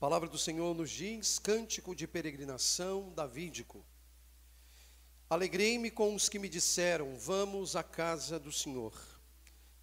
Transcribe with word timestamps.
Palavra 0.00 0.30
do 0.30 0.38
Senhor 0.38 0.74
nos 0.74 0.90
diz, 0.90 1.38
cântico 1.38 1.94
de 1.94 2.06
peregrinação 2.08 3.12
davídico. 3.12 3.84
Alegrei-me 5.28 5.90
com 5.90 6.14
os 6.14 6.26
que 6.26 6.38
me 6.38 6.48
disseram: 6.48 7.18
Vamos 7.18 7.76
à 7.76 7.82
casa 7.82 8.38
do 8.38 8.50
Senhor. 8.50 8.94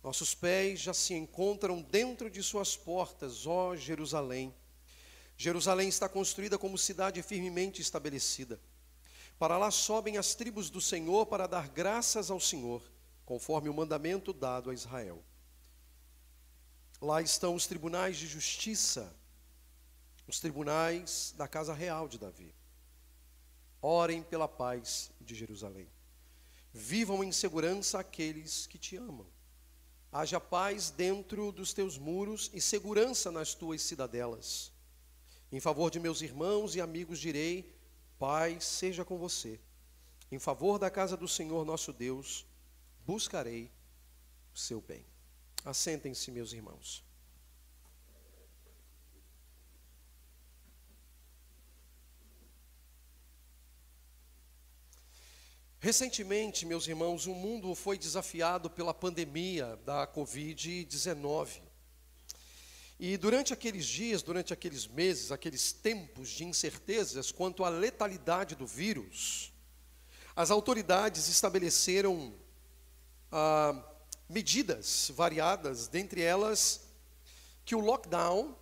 Nossos 0.03 0.33
pés 0.33 0.79
já 0.79 0.91
se 0.91 1.13
encontram 1.13 1.83
dentro 1.83 2.31
de 2.31 2.41
suas 2.41 2.75
portas, 2.75 3.45
ó 3.45 3.75
Jerusalém. 3.75 4.51
Jerusalém 5.37 5.87
está 5.87 6.09
construída 6.09 6.57
como 6.57 6.79
cidade 6.79 7.21
firmemente 7.21 7.79
estabelecida. 7.79 8.59
Para 9.37 9.55
lá 9.55 9.69
sobem 9.69 10.17
as 10.17 10.33
tribos 10.33 10.71
do 10.71 10.81
Senhor 10.81 11.27
para 11.27 11.45
dar 11.45 11.67
graças 11.67 12.31
ao 12.31 12.39
Senhor, 12.39 12.81
conforme 13.23 13.69
o 13.69 13.73
mandamento 13.73 14.33
dado 14.33 14.71
a 14.71 14.73
Israel. 14.73 15.23
Lá 16.99 17.21
estão 17.21 17.53
os 17.53 17.67
tribunais 17.67 18.17
de 18.17 18.25
justiça 18.25 19.15
os 20.27 20.39
tribunais 20.39 21.33
da 21.37 21.47
casa 21.47 21.73
real 21.73 22.07
de 22.07 22.19
Davi. 22.19 22.53
Orem 23.81 24.21
pela 24.21 24.47
paz 24.47 25.11
de 25.21 25.33
Jerusalém. 25.33 25.87
Vivam 26.73 27.23
em 27.23 27.31
segurança 27.31 27.99
aqueles 27.99 28.67
que 28.67 28.77
te 28.77 28.97
amam. 28.97 29.25
Haja 30.11 30.39
paz 30.39 30.89
dentro 30.89 31.51
dos 31.51 31.73
teus 31.73 31.97
muros 31.97 32.51
e 32.53 32.61
segurança 32.61 33.31
nas 33.31 33.53
tuas 33.53 33.81
cidadelas. 33.81 34.71
Em 35.51 35.59
favor 35.59 35.89
de 35.89 35.99
meus 35.99 36.21
irmãos 36.21 36.75
e 36.75 36.81
amigos 36.81 37.19
direi: 37.19 37.73
Paz 38.19 38.65
seja 38.65 39.05
com 39.05 39.17
você. 39.17 39.59
Em 40.31 40.39
favor 40.39 40.77
da 40.77 40.89
casa 40.89 41.15
do 41.15 41.27
Senhor 41.27 41.65
nosso 41.65 41.93
Deus, 41.93 42.45
buscarei 43.05 43.71
o 44.53 44.57
seu 44.57 44.81
bem. 44.81 45.05
Assentem-se, 45.63 46.31
meus 46.31 46.51
irmãos. 46.51 47.06
Recentemente, 55.79 56.65
meus 56.65 56.87
irmãos, 56.87 57.27
o 57.27 57.35
mundo 57.35 57.75
foi 57.75 57.99
desafiado 57.99 58.67
pela 58.67 58.95
pandemia 58.95 59.75
da 59.85 60.07
Covid-19. 60.07 61.61
E 62.99 63.15
durante 63.15 63.53
aqueles 63.53 63.85
dias, 63.85 64.23
durante 64.23 64.51
aqueles 64.51 64.87
meses, 64.87 65.31
aqueles 65.31 65.71
tempos 65.71 66.29
de 66.29 66.45
incertezas 66.45 67.31
quanto 67.31 67.63
à 67.63 67.69
letalidade 67.69 68.55
do 68.55 68.65
vírus, 68.65 69.53
as 70.35 70.49
autoridades 70.49 71.27
estabeleceram 71.27 72.33
ah, 73.31 73.79
medidas 74.27 75.11
variadas, 75.13 75.87
dentre 75.87 76.23
elas 76.23 76.87
que 77.63 77.75
o 77.75 77.79
lockdown 77.79 78.57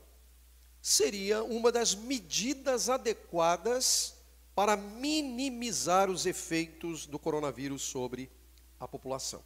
seria 0.81 1.45
uma 1.45 1.71
das 1.71 1.95
medidas 1.95 2.89
adequadas 2.89 4.14
para 4.55 4.77
minimizar 4.77 6.09
os 6.09 6.25
efeitos 6.25 7.05
do 7.05 7.19
coronavírus 7.19 7.81
sobre 7.81 8.31
a 8.79 8.87
população. 8.87 9.43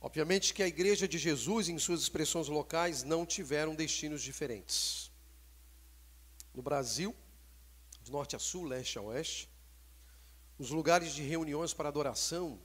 Obviamente 0.00 0.52
que 0.52 0.62
a 0.62 0.66
Igreja 0.66 1.06
de 1.06 1.16
Jesus, 1.16 1.68
em 1.68 1.78
suas 1.78 2.00
expressões 2.02 2.48
locais, 2.48 3.04
não 3.04 3.24
tiveram 3.24 3.74
destinos 3.74 4.20
diferentes. 4.20 5.10
No 6.52 6.60
Brasil, 6.60 7.14
de 8.02 8.10
norte 8.10 8.36
a 8.36 8.38
sul, 8.38 8.64
leste 8.64 8.98
a 8.98 9.02
oeste, 9.02 9.48
os 10.58 10.70
lugares 10.70 11.14
de 11.14 11.22
reuniões 11.22 11.72
para 11.72 11.88
adoração, 11.88 12.60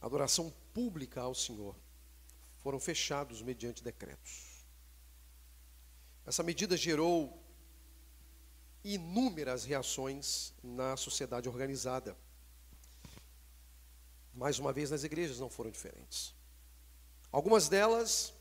adoração 0.00 0.52
pública 0.74 1.20
ao 1.20 1.34
Senhor, 1.34 1.76
foram 2.58 2.80
fechados 2.80 3.40
mediante 3.40 3.84
decretos. 3.84 4.64
Essa 6.26 6.42
medida 6.42 6.76
gerou 6.76 7.39
inúmeras 8.84 9.64
reações 9.64 10.54
na 10.62 10.96
sociedade 10.96 11.48
organizada. 11.48 12.16
Mais 14.34 14.58
uma 14.58 14.72
vez, 14.72 14.90
nas 14.90 15.04
igrejas 15.04 15.38
não 15.38 15.50
foram 15.50 15.70
diferentes. 15.70 16.34
Algumas 17.30 17.68
delas, 17.68 18.32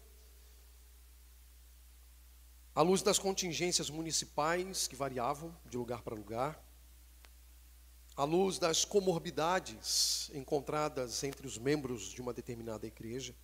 à 2.74 2.82
luz 2.82 3.02
das 3.02 3.20
contingências 3.20 3.90
municipais 3.90 4.88
que 4.88 4.96
variavam 4.96 5.56
de 5.66 5.78
lugar 5.78 6.02
para 6.02 6.16
lugar, 6.16 6.64
à 8.16 8.24
luz 8.24 8.60
das 8.60 8.84
comorbidades 8.84 10.30
encontradas 10.34 11.24
entre 11.24 11.48
os 11.48 11.58
membros 11.58 12.10
de 12.10 12.22
uma 12.22 12.34
determinada 12.34 12.86
igreja, 12.86 13.36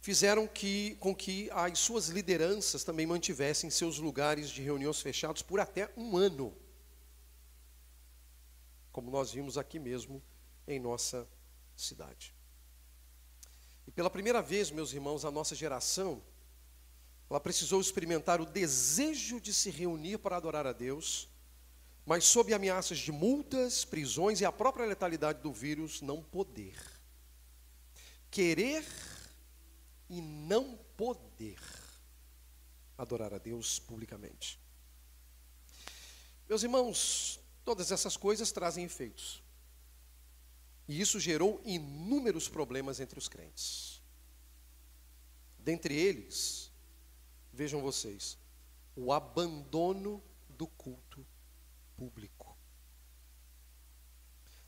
fizeram 0.00 0.46
que, 0.46 0.96
com 0.96 1.14
que 1.14 1.50
as 1.50 1.78
suas 1.78 2.08
lideranças 2.08 2.82
também 2.82 3.06
mantivessem 3.06 3.70
seus 3.70 3.98
lugares 3.98 4.48
de 4.48 4.62
reuniões 4.62 5.00
fechados 5.00 5.42
por 5.42 5.60
até 5.60 5.90
um 5.96 6.16
ano. 6.16 6.56
Como 8.90 9.10
nós 9.10 9.30
vimos 9.30 9.58
aqui 9.58 9.78
mesmo 9.78 10.22
em 10.66 10.80
nossa 10.80 11.28
cidade. 11.76 12.34
E 13.86 13.90
pela 13.90 14.10
primeira 14.10 14.40
vez, 14.40 14.70
meus 14.70 14.92
irmãos, 14.92 15.24
a 15.24 15.30
nossa 15.30 15.54
geração, 15.54 16.22
ela 17.28 17.40
precisou 17.40 17.80
experimentar 17.80 18.40
o 18.40 18.46
desejo 18.46 19.40
de 19.40 19.52
se 19.52 19.70
reunir 19.70 20.18
para 20.18 20.36
adorar 20.36 20.66
a 20.66 20.72
Deus, 20.72 21.28
mas 22.06 22.24
sob 22.24 22.52
ameaças 22.52 22.98
de 22.98 23.12
multas, 23.12 23.84
prisões 23.84 24.40
e 24.40 24.44
a 24.44 24.50
própria 24.50 24.86
letalidade 24.86 25.40
do 25.40 25.52
vírus, 25.52 26.00
não 26.00 26.22
poder. 26.22 26.76
Querer 28.30 28.84
e 30.10 30.20
não 30.20 30.76
poder 30.96 31.58
adorar 32.98 33.32
a 33.32 33.38
Deus 33.38 33.78
publicamente. 33.78 34.60
Meus 36.48 36.64
irmãos, 36.64 37.40
todas 37.64 37.92
essas 37.92 38.16
coisas 38.16 38.50
trazem 38.50 38.84
efeitos. 38.84 39.40
E 40.88 41.00
isso 41.00 41.20
gerou 41.20 41.62
inúmeros 41.64 42.48
problemas 42.48 42.98
entre 42.98 43.16
os 43.16 43.28
crentes. 43.28 44.02
Dentre 45.56 45.94
eles, 45.94 46.72
vejam 47.52 47.80
vocês, 47.80 48.36
o 48.96 49.12
abandono 49.12 50.20
do 50.48 50.66
culto 50.66 51.24
público. 51.96 52.49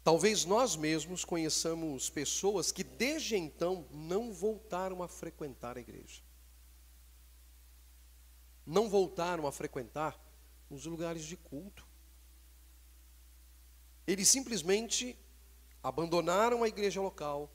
Talvez 0.05 0.45
nós 0.45 0.75
mesmos 0.75 1.25
conheçamos 1.25 2.11
pessoas 2.11 2.73
que 2.73 2.83
desde 2.83 3.37
então 3.37 3.87
não 3.93 4.33
voltaram 4.33 5.01
a 5.01 5.07
frequentar 5.07 5.77
a 5.77 5.81
igreja. 5.81 6.23
Não 8.67 8.89
voltaram 8.89 9.47
a 9.47 9.53
frequentar 9.53 10.19
os 10.69 10.87
lugares 10.87 11.25
de 11.25 11.37
culto. 11.37 11.87
Eles 14.05 14.29
simplesmente 14.29 15.17
abandonaram 15.81 16.65
a 16.65 16.69
igreja 16.69 17.01
local 17.01 17.49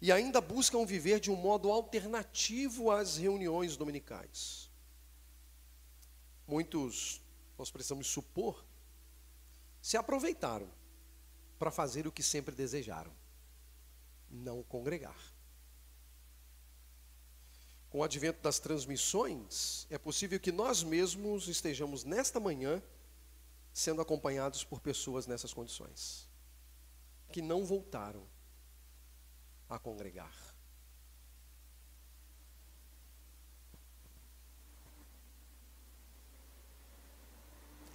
e 0.00 0.10
ainda 0.10 0.40
buscam 0.40 0.86
viver 0.86 1.20
de 1.20 1.30
um 1.30 1.36
modo 1.36 1.70
alternativo 1.70 2.90
às 2.90 3.18
reuniões 3.18 3.76
dominicais. 3.76 4.70
Muitos, 6.46 7.20
nós 7.58 7.70
precisamos 7.70 8.06
supor, 8.06 8.64
se 9.82 9.98
aproveitaram 9.98 10.68
para 11.62 11.70
fazer 11.70 12.08
o 12.08 12.10
que 12.10 12.24
sempre 12.24 12.56
desejaram: 12.56 13.12
não 14.28 14.64
congregar. 14.64 15.16
Com 17.88 17.98
o 17.98 18.02
advento 18.02 18.42
das 18.42 18.58
transmissões, 18.58 19.86
é 19.88 19.96
possível 19.96 20.40
que 20.40 20.50
nós 20.50 20.82
mesmos 20.82 21.46
estejamos 21.46 22.02
nesta 22.02 22.40
manhã 22.40 22.82
sendo 23.72 24.02
acompanhados 24.02 24.64
por 24.64 24.80
pessoas 24.80 25.28
nessas 25.28 25.54
condições, 25.54 26.28
que 27.30 27.40
não 27.40 27.64
voltaram 27.64 28.26
a 29.68 29.78
congregar. 29.78 30.34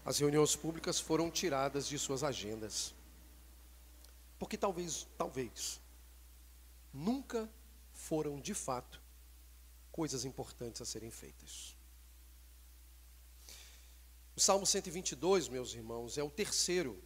As 0.05 0.19
reuniões 0.19 0.55
públicas 0.55 1.01
foram 1.01 1.29
tiradas 1.29 1.85
de 1.85 1.99
suas 1.99 2.23
agendas. 2.23 2.95
Porque 4.37 4.57
talvez, 4.57 5.07
talvez, 5.17 5.81
nunca 6.93 7.49
foram 7.91 8.39
de 8.39 8.53
fato 8.53 9.01
coisas 9.91 10.25
importantes 10.25 10.81
a 10.81 10.85
serem 10.85 11.09
feitas. 11.09 11.75
O 14.35 14.39
Salmo 14.39 14.67
122, 14.67 15.49
meus 15.49 15.73
irmãos, 15.73 16.17
é 16.17 16.23
o 16.23 16.29
terceiro 16.29 17.01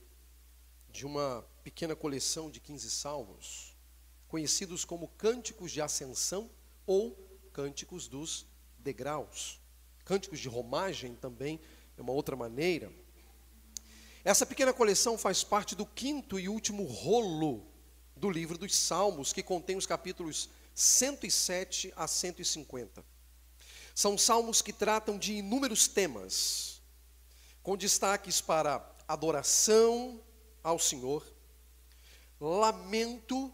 de 0.90 1.06
uma 1.06 1.48
pequena 1.64 1.96
coleção 1.96 2.52
de 2.52 2.60
15 2.60 2.92
salmos, 2.92 3.74
conhecidos 4.28 4.84
como 4.84 5.08
cânticos 5.08 5.72
de 5.72 5.82
ascensão 5.82 6.52
ou 6.86 7.16
cânticos 7.54 8.10
dos 8.10 8.46
degraus. 8.78 9.62
Cânticos 10.04 10.40
de 10.40 10.50
romagem 10.50 11.16
também 11.16 11.62
é 11.96 12.02
uma 12.02 12.12
outra 12.12 12.36
maneira. 12.36 12.92
Essa 14.24 14.46
pequena 14.46 14.72
coleção 14.72 15.18
faz 15.18 15.44
parte 15.44 15.74
do 15.76 15.86
quinto 15.86 16.40
e 16.40 16.48
último 16.48 16.84
rolo 16.84 17.66
do 18.16 18.30
livro 18.30 18.56
dos 18.56 18.76
Salmos, 18.76 19.34
que 19.34 19.42
contém 19.42 19.76
os 19.76 19.88
capítulos 19.88 20.48
107 20.76 21.92
a 21.96 22.08
150. 22.08 23.04
São 23.96 24.18
salmos 24.18 24.62
que 24.62 24.72
tratam 24.72 25.18
de 25.18 25.34
inúmeros 25.34 25.88
temas, 25.88 26.82
com 27.64 27.76
destaques 27.76 28.40
para 28.40 28.88
adoração 29.08 30.24
ao 30.64 30.78
Senhor, 30.78 31.26
lamento 32.40 33.52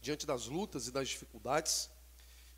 diante 0.00 0.24
das 0.24 0.46
lutas 0.46 0.86
e 0.86 0.92
das 0.92 1.08
dificuldades, 1.08 1.90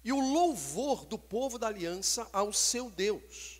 e 0.04 0.12
o 0.12 0.20
louvor 0.20 1.06
do 1.06 1.18
povo 1.18 1.58
da 1.58 1.68
aliança 1.68 2.28
ao 2.32 2.52
seu 2.52 2.90
Deus. 2.90 3.55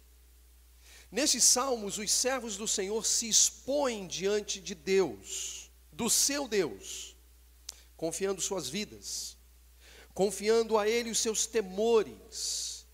Nesses 1.11 1.45
salmos, 1.45 1.99
os 1.99 2.11
servos 2.11 2.57
do 2.57 2.67
Senhor 2.67 3.05
se 3.05 3.29
expõem 3.29 4.07
diante 4.07 4.61
de 4.61 4.75
Deus, 4.75 5.71
do 5.93 6.11
seu 6.11 6.49
Deus, 6.49 7.17
confiando 7.97 8.41
suas 8.41 8.69
vidas, 8.69 9.37
confiando 10.13 10.77
a 10.77 10.89
Ele 10.89 11.11
os 11.11 11.19
seus 11.19 11.47
temores, 11.47 12.87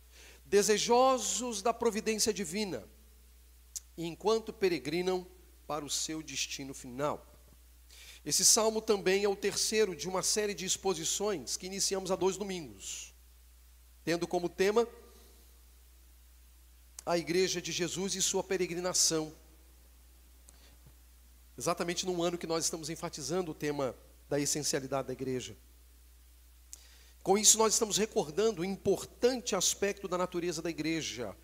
desejosos 0.44 1.62
da 1.62 1.72
providência 1.72 2.32
divina, 2.32 2.86
enquanto 3.96 4.52
peregrinam 4.52 5.26
para 5.66 5.84
o 5.84 5.90
seu 5.90 6.22
destino 6.22 6.74
final. 6.74 7.26
Esse 8.24 8.44
salmo 8.44 8.80
também 8.80 9.24
é 9.24 9.28
o 9.28 9.34
terceiro 9.34 9.96
de 9.96 10.08
uma 10.08 10.22
série 10.22 10.54
de 10.54 10.64
exposições 10.64 11.56
que 11.56 11.66
iniciamos 11.66 12.10
há 12.10 12.16
dois 12.16 12.36
domingos 12.36 13.12
tendo 14.04 14.26
como 14.26 14.48
tema 14.48 14.86
a 17.04 17.18
Igreja 17.18 17.60
de 17.60 17.72
Jesus 17.72 18.14
e 18.14 18.22
sua 18.22 18.42
peregrinação. 18.42 19.34
Exatamente 21.58 22.06
num 22.06 22.22
ano 22.22 22.38
que 22.38 22.46
nós 22.46 22.64
estamos 22.64 22.88
enfatizando 22.88 23.50
o 23.50 23.54
tema 23.54 23.94
da 24.28 24.40
essencialidade 24.40 25.08
da 25.08 25.12
igreja. 25.12 25.56
Com 27.22 27.36
isso, 27.36 27.58
nós 27.58 27.74
estamos 27.74 27.98
recordando 27.98 28.62
o 28.62 28.64
importante 28.64 29.54
aspecto 29.54 30.08
da 30.08 30.16
natureza 30.16 30.62
da 30.62 30.70
igreja, 30.70 31.36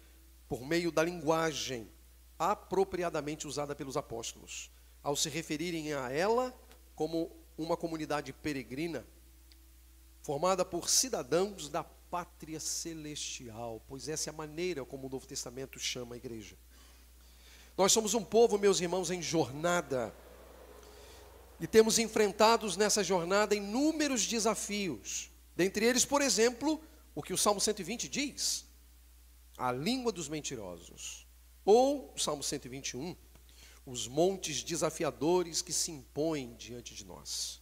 por 0.49 0.67
meio 0.67 0.91
da 0.91 1.03
linguagem 1.03 1.89
apropriadamente 2.39 3.47
usada 3.47 3.75
pelos 3.75 3.97
apóstolos, 3.97 4.71
ao 5.03 5.15
se 5.15 5.29
referirem 5.29 5.93
a 5.93 6.11
ela 6.11 6.55
como 6.95 7.31
uma 7.57 7.77
comunidade 7.77 8.33
peregrina, 8.33 9.05
formada 10.23 10.65
por 10.65 10.89
cidadãos 10.89 11.69
da 11.69 11.85
pátria 12.11 12.61
celestial, 12.61 13.83
pois 13.87 14.09
essa 14.09 14.31
é 14.31 14.33
a 14.33 14.37
maneira 14.37 14.85
como 14.85 15.07
o 15.07 15.11
Novo 15.11 15.27
Testamento 15.27 15.79
chama 15.79 16.15
a 16.15 16.19
igreja. 16.19 16.57
Nós 17.77 17.93
somos 17.93 18.15
um 18.15 18.25
povo, 18.25 18.59
meus 18.59 18.81
irmãos, 18.81 19.11
em 19.11 19.23
jornada. 19.23 20.15
E 21.61 21.67
temos 21.67 21.99
enfrentados 21.99 22.77
nessa 22.77 23.05
jornada 23.05 23.55
inúmeros 23.55 24.27
desafios. 24.27 25.31
Dentre 25.55 25.85
eles, 25.85 26.05
por 26.05 26.23
exemplo, 26.23 26.81
o 27.15 27.23
que 27.23 27.33
o 27.33 27.39
Salmo 27.39 27.61
120 27.61 28.09
diz: 28.09 28.67
a 29.57 29.73
língua 29.73 30.13
dos 30.13 30.29
mentirosos. 30.29 31.27
Ou 31.65 32.13
o 32.15 32.19
Salmo 32.19 32.43
121, 32.43 33.15
os 33.85 34.07
montes 34.07 34.63
desafiadores 34.63 35.61
que 35.61 35.73
se 35.73 35.91
impõem 35.91 36.55
diante 36.55 36.95
de 36.95 37.05
nós. 37.05 37.61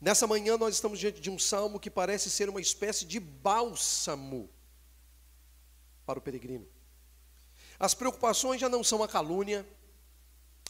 Nessa 0.00 0.26
manhã 0.26 0.58
nós 0.58 0.74
estamos 0.74 0.98
diante 0.98 1.20
de 1.20 1.30
um 1.30 1.38
salmo 1.38 1.80
que 1.80 1.90
parece 1.90 2.30
ser 2.30 2.48
uma 2.48 2.60
espécie 2.60 3.04
de 3.04 3.18
bálsamo 3.18 4.50
para 6.04 6.18
o 6.18 6.22
peregrino. 6.22 6.66
As 7.78 7.94
preocupações 7.94 8.60
já 8.60 8.68
não 8.68 8.84
são 8.84 9.02
a 9.02 9.08
calúnia, 9.08 9.66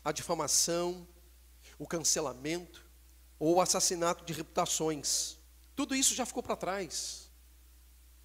a 0.04 0.12
difamação, 0.12 1.06
o 1.78 1.86
cancelamento 1.86 2.84
ou 3.38 3.56
o 3.56 3.60
assassinato 3.60 4.24
de 4.24 4.32
reputações. 4.32 5.36
Tudo 5.74 5.94
isso 5.94 6.14
já 6.14 6.24
ficou 6.24 6.42
para 6.42 6.56
trás 6.56 7.30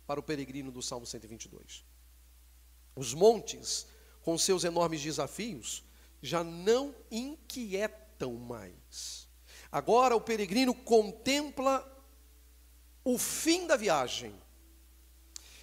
para 0.07 0.19
o 0.19 0.23
peregrino 0.23 0.71
do 0.71 0.81
Salmo 0.81 1.05
122. 1.05 1.85
Os 2.95 3.13
montes, 3.13 3.87
com 4.21 4.37
seus 4.37 4.63
enormes 4.63 5.01
desafios, 5.01 5.83
já 6.21 6.43
não 6.43 6.95
inquietam 7.09 8.33
mais. 8.33 9.20
Agora 9.71 10.15
o 10.15 10.21
peregrino 10.21 10.73
contempla 10.73 11.87
o 13.03 13.17
fim 13.17 13.65
da 13.65 13.77
viagem 13.77 14.35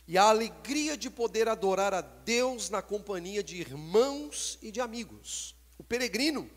e 0.06 0.16
a 0.16 0.24
alegria 0.24 0.96
de 0.96 1.10
poder 1.10 1.48
adorar 1.48 1.92
a 1.92 2.00
Deus 2.00 2.70
na 2.70 2.80
companhia 2.80 3.42
de 3.42 3.56
irmãos 3.56 4.58
e 4.62 4.72
de 4.72 4.80
amigos. 4.80 5.54
O 5.76 5.84
peregrino 5.84 6.50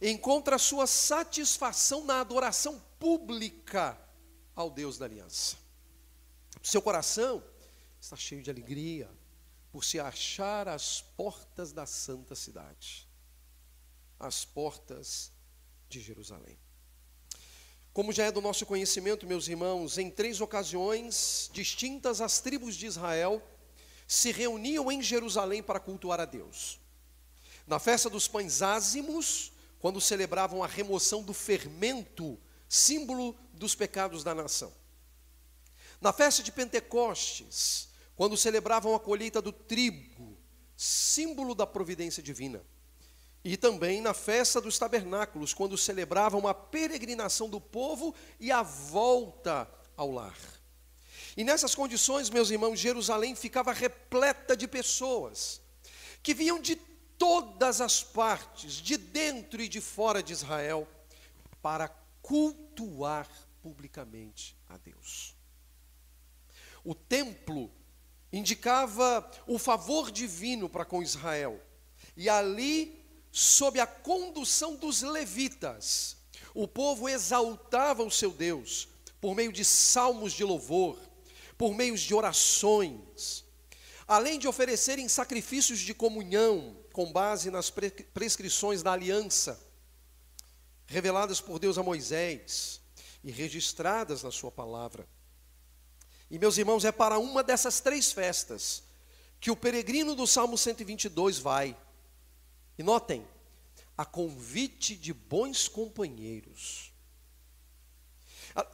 encontra 0.00 0.58
sua 0.58 0.86
satisfação 0.86 2.04
na 2.04 2.20
adoração 2.20 2.82
pública 2.98 3.98
ao 4.56 4.70
Deus 4.70 4.96
da 4.96 5.04
aliança. 5.04 5.56
Seu 6.62 6.80
coração 6.80 7.44
está 8.00 8.16
cheio 8.16 8.42
de 8.42 8.50
alegria 8.50 9.10
por 9.70 9.84
se 9.84 10.00
achar 10.00 10.66
às 10.66 11.02
portas 11.02 11.72
da 11.72 11.84
santa 11.84 12.34
cidade, 12.34 13.06
às 14.18 14.46
portas 14.46 15.33
de 15.94 16.00
Jerusalém. 16.00 16.58
Como 17.92 18.12
já 18.12 18.24
é 18.24 18.32
do 18.32 18.40
nosso 18.40 18.66
conhecimento, 18.66 19.26
meus 19.26 19.46
irmãos, 19.46 19.98
em 19.98 20.10
três 20.10 20.40
ocasiões 20.40 21.48
distintas, 21.52 22.20
as 22.20 22.40
tribos 22.40 22.74
de 22.74 22.86
Israel 22.86 23.40
se 24.06 24.32
reuniam 24.32 24.90
em 24.90 25.00
Jerusalém 25.00 25.62
para 25.62 25.78
cultuar 25.78 26.18
a 26.18 26.24
Deus. 26.24 26.80
Na 27.66 27.78
festa 27.78 28.10
dos 28.10 28.26
pães 28.26 28.62
ázimos, 28.62 29.52
quando 29.78 30.00
celebravam 30.00 30.62
a 30.62 30.66
remoção 30.66 31.22
do 31.22 31.32
fermento, 31.32 32.38
símbolo 32.68 33.36
dos 33.52 33.74
pecados 33.74 34.24
da 34.24 34.34
nação. 34.34 34.72
Na 36.00 36.12
festa 36.12 36.42
de 36.42 36.50
Pentecostes, 36.50 37.88
quando 38.16 38.36
celebravam 38.36 38.94
a 38.94 39.00
colheita 39.00 39.40
do 39.40 39.52
trigo, 39.52 40.36
símbolo 40.76 41.54
da 41.54 41.66
providência 41.66 42.22
divina. 42.22 42.64
E 43.44 43.58
também 43.58 44.00
na 44.00 44.14
festa 44.14 44.60
dos 44.60 44.78
tabernáculos, 44.78 45.52
quando 45.52 45.76
celebravam 45.76 46.48
a 46.48 46.54
peregrinação 46.54 47.48
do 47.48 47.60
povo 47.60 48.14
e 48.40 48.50
a 48.50 48.62
volta 48.62 49.70
ao 49.96 50.10
lar. 50.10 50.38
E 51.36 51.44
nessas 51.44 51.74
condições, 51.74 52.30
meus 52.30 52.50
irmãos, 52.50 52.78
Jerusalém 52.78 53.34
ficava 53.34 53.72
repleta 53.72 54.56
de 54.56 54.66
pessoas 54.66 55.60
que 56.22 56.32
vinham 56.32 56.58
de 56.58 56.76
todas 57.18 57.82
as 57.82 58.02
partes, 58.02 58.74
de 58.74 58.96
dentro 58.96 59.60
e 59.60 59.68
de 59.68 59.80
fora 59.80 60.22
de 60.22 60.32
Israel, 60.32 60.88
para 61.60 61.88
cultuar 62.22 63.28
publicamente 63.62 64.56
a 64.68 64.78
Deus. 64.78 65.34
O 66.82 66.94
templo 66.94 67.70
indicava 68.32 69.30
o 69.46 69.58
favor 69.58 70.10
divino 70.10 70.68
para 70.68 70.84
com 70.84 71.02
Israel, 71.02 71.60
e 72.16 72.28
ali 72.28 73.03
sob 73.36 73.80
a 73.80 73.86
condução 73.86 74.76
dos 74.76 75.02
levitas, 75.02 76.16
o 76.54 76.68
povo 76.68 77.08
exaltava 77.08 78.04
o 78.04 78.10
seu 78.10 78.30
Deus 78.30 78.86
por 79.20 79.34
meio 79.34 79.52
de 79.52 79.64
salmos 79.64 80.32
de 80.32 80.44
louvor, 80.44 80.96
por 81.58 81.74
meio 81.74 81.98
de 81.98 82.14
orações, 82.14 83.44
além 84.06 84.38
de 84.38 84.46
oferecerem 84.46 85.08
sacrifícios 85.08 85.80
de 85.80 85.92
comunhão 85.92 86.76
com 86.92 87.10
base 87.10 87.50
nas 87.50 87.70
prescrições 87.70 88.84
da 88.84 88.92
aliança 88.92 89.60
reveladas 90.86 91.40
por 91.40 91.58
Deus 91.58 91.76
a 91.76 91.82
Moisés 91.82 92.80
e 93.24 93.32
registradas 93.32 94.22
na 94.22 94.30
sua 94.30 94.52
palavra. 94.52 95.08
E 96.30 96.38
meus 96.38 96.56
irmãos, 96.56 96.84
é 96.84 96.92
para 96.92 97.18
uma 97.18 97.42
dessas 97.42 97.80
três 97.80 98.12
festas 98.12 98.84
que 99.40 99.50
o 99.50 99.56
peregrino 99.56 100.14
do 100.14 100.24
Salmo 100.24 100.56
122 100.56 101.38
vai. 101.38 101.76
E 102.76 102.82
notem, 102.82 103.26
a 103.96 104.04
convite 104.04 104.96
de 104.96 105.12
bons 105.12 105.68
companheiros. 105.68 106.92
A, 108.54 108.66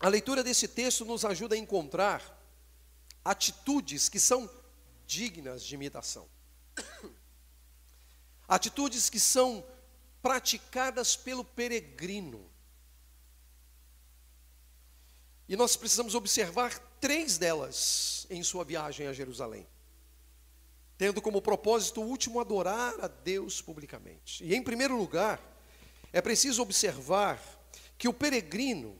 a 0.00 0.08
leitura 0.08 0.44
desse 0.44 0.68
texto 0.68 1.04
nos 1.04 1.24
ajuda 1.24 1.54
a 1.54 1.58
encontrar 1.58 2.22
atitudes 3.24 4.08
que 4.08 4.20
são 4.20 4.48
dignas 5.06 5.64
de 5.64 5.74
imitação. 5.74 6.28
Atitudes 8.46 9.08
que 9.08 9.18
são 9.18 9.64
praticadas 10.20 11.16
pelo 11.16 11.44
peregrino. 11.44 12.50
E 15.48 15.56
nós 15.56 15.76
precisamos 15.76 16.14
observar 16.14 16.78
três 17.00 17.38
delas 17.38 18.26
em 18.28 18.42
sua 18.42 18.64
viagem 18.64 19.06
a 19.06 19.12
Jerusalém 19.14 19.66
tendo 20.96 21.20
como 21.20 21.42
propósito 21.42 22.00
último 22.00 22.40
adorar 22.40 22.94
a 23.00 23.08
Deus 23.08 23.60
publicamente. 23.60 24.44
E 24.44 24.54
em 24.54 24.62
primeiro 24.62 24.96
lugar, 24.96 25.40
é 26.12 26.20
preciso 26.20 26.62
observar 26.62 27.40
que 27.98 28.08
o 28.08 28.12
peregrino 28.12 28.96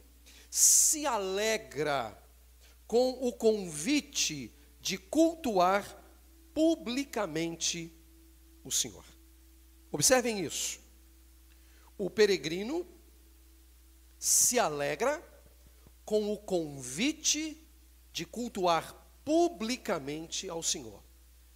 se 0.51 1.07
alegra 1.07 2.17
com 2.87 3.11
o 3.11 3.33
convite 3.33 4.53
de 4.81 4.99
cultuar 4.99 6.03
publicamente 6.53 7.93
o 8.65 8.71
Senhor. 8.71 9.05
Observem 9.91 10.41
isso. 10.45 10.81
O 11.97 12.11
peregrino 12.11 12.87
se 14.19 14.59
alegra 14.59 15.23
com 16.05 16.33
o 16.33 16.39
convite 16.39 17.57
de 18.13 18.25
cultuar 18.25 18.95
publicamente 19.25 20.49
ao 20.49 20.63
Senhor. 20.63 21.04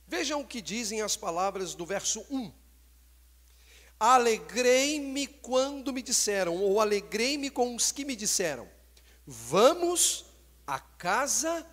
Vejam 0.09 0.41
o 0.41 0.47
que 0.47 0.63
dizem 0.63 1.03
as 1.03 1.17
palavras 1.17 1.75
do 1.75 1.85
verso 1.85 2.25
1. 2.31 2.51
Alegrei-me 4.01 5.27
quando 5.27 5.93
me 5.93 6.01
disseram, 6.01 6.57
ou 6.57 6.81
alegrei-me 6.81 7.51
com 7.51 7.77
os 7.77 7.93
que 7.93 8.07
me 8.07 8.17
disseram, 8.17 8.67
vamos 9.27 10.25
à 10.67 10.81
casa 10.81 11.67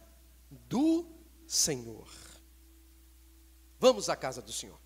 do 0.49 1.07
Senhor. 1.47 2.09
Vamos 3.79 4.09
à 4.09 4.17
casa 4.17 4.41
do 4.41 4.51
Senhor. 4.51 4.79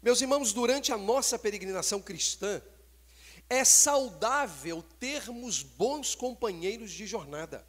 Meus 0.00 0.20
irmãos, 0.20 0.52
durante 0.52 0.92
a 0.92 0.96
nossa 0.96 1.36
peregrinação 1.36 2.00
cristã, 2.00 2.62
é 3.48 3.64
saudável 3.64 4.84
termos 5.00 5.62
bons 5.62 6.14
companheiros 6.14 6.92
de 6.92 7.06
jornada. 7.06 7.66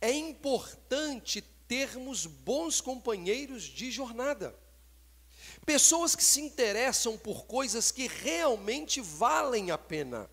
É 0.00 0.12
importante 0.12 1.42
termos 1.72 2.26
bons 2.26 2.82
companheiros 2.82 3.62
de 3.62 3.90
jornada. 3.90 4.54
Pessoas 5.64 6.14
que 6.14 6.22
se 6.22 6.38
interessam 6.38 7.16
por 7.16 7.46
coisas 7.46 7.90
que 7.90 8.06
realmente 8.06 9.00
valem 9.00 9.70
a 9.70 9.78
pena. 9.78 10.28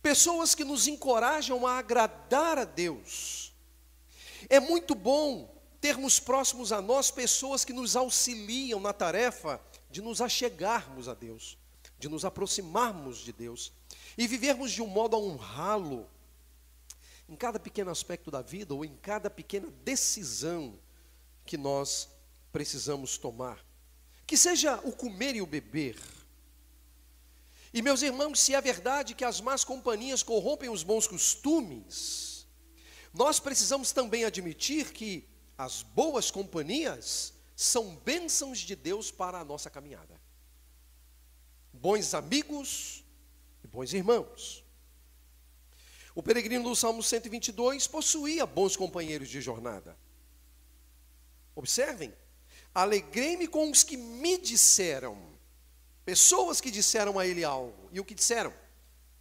Pessoas 0.00 0.54
que 0.54 0.62
nos 0.62 0.86
encorajam 0.86 1.66
a 1.66 1.78
agradar 1.78 2.58
a 2.58 2.64
Deus. 2.64 3.52
É 4.48 4.60
muito 4.60 4.94
bom 4.94 5.52
termos 5.80 6.20
próximos 6.20 6.70
a 6.70 6.80
nós 6.80 7.10
pessoas 7.10 7.64
que 7.64 7.72
nos 7.72 7.96
auxiliam 7.96 8.78
na 8.78 8.92
tarefa 8.92 9.60
de 9.90 10.00
nos 10.00 10.20
achegarmos 10.20 11.08
a 11.08 11.14
Deus, 11.14 11.58
de 11.98 12.08
nos 12.08 12.24
aproximarmos 12.24 13.18
de 13.18 13.32
Deus 13.32 13.72
e 14.16 14.28
vivermos 14.28 14.70
de 14.70 14.80
um 14.80 14.86
modo 14.86 15.16
a 15.16 15.18
honrá-lo 15.18 16.08
em 17.28 17.36
cada 17.36 17.58
pequeno 17.60 17.90
aspecto 17.90 18.30
da 18.30 18.40
vida 18.40 18.74
ou 18.74 18.84
em 18.84 18.96
cada 18.96 19.28
pequena 19.28 19.68
decisão 19.84 20.78
que 21.44 21.56
nós 21.56 22.08
precisamos 22.50 23.18
tomar. 23.18 23.64
Que 24.26 24.36
seja 24.36 24.80
o 24.84 24.92
comer 24.92 25.36
e 25.36 25.42
o 25.42 25.46
beber. 25.46 25.98
E 27.72 27.82
meus 27.82 28.02
irmãos, 28.02 28.40
se 28.40 28.54
é 28.54 28.60
verdade 28.60 29.14
que 29.14 29.24
as 29.24 29.40
más 29.40 29.64
companhias 29.64 30.22
corrompem 30.22 30.70
os 30.70 30.82
bons 30.82 31.06
costumes, 31.06 32.46
nós 33.12 33.38
precisamos 33.38 33.92
também 33.92 34.24
admitir 34.24 34.92
que 34.92 35.28
as 35.56 35.82
boas 35.82 36.30
companhias 36.30 37.34
são 37.54 37.96
bênçãos 37.96 38.58
de 38.58 38.74
Deus 38.76 39.10
para 39.10 39.38
a 39.40 39.44
nossa 39.44 39.68
caminhada. 39.68 40.18
Bons 41.72 42.14
amigos 42.14 43.04
e 43.62 43.66
bons 43.66 43.92
irmãos. 43.92 44.64
O 46.18 46.22
peregrino 46.22 46.68
do 46.68 46.74
Salmo 46.74 47.00
122 47.00 47.86
possuía 47.86 48.44
bons 48.44 48.76
companheiros 48.76 49.28
de 49.28 49.40
jornada. 49.40 49.96
Observem, 51.54 52.12
Alegrei-me 52.74 53.46
com 53.46 53.70
os 53.70 53.84
que 53.84 53.96
me 53.96 54.36
disseram, 54.36 55.16
pessoas 56.04 56.60
que 56.60 56.72
disseram 56.72 57.20
a 57.20 57.24
ele 57.24 57.44
algo. 57.44 57.88
E 57.92 58.00
o 58.00 58.04
que 58.04 58.16
disseram? 58.16 58.52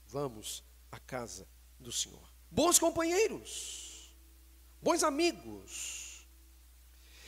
Vamos 0.07 0.63
à 0.91 0.97
casa 0.97 1.47
do 1.79 1.91
Senhor. 1.91 2.33
Bons 2.49 2.79
companheiros, 2.79 4.11
bons 4.81 5.03
amigos. 5.03 6.25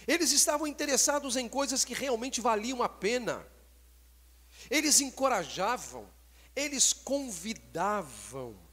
Eles 0.07 0.31
estavam 0.31 0.65
interessados 0.65 1.35
em 1.35 1.47
coisas 1.47 1.85
que 1.85 1.93
realmente 1.93 2.41
valiam 2.41 2.81
a 2.81 2.89
pena. 2.89 3.45
Eles 4.67 4.99
encorajavam, 4.99 6.09
eles 6.55 6.91
convidavam, 6.91 8.68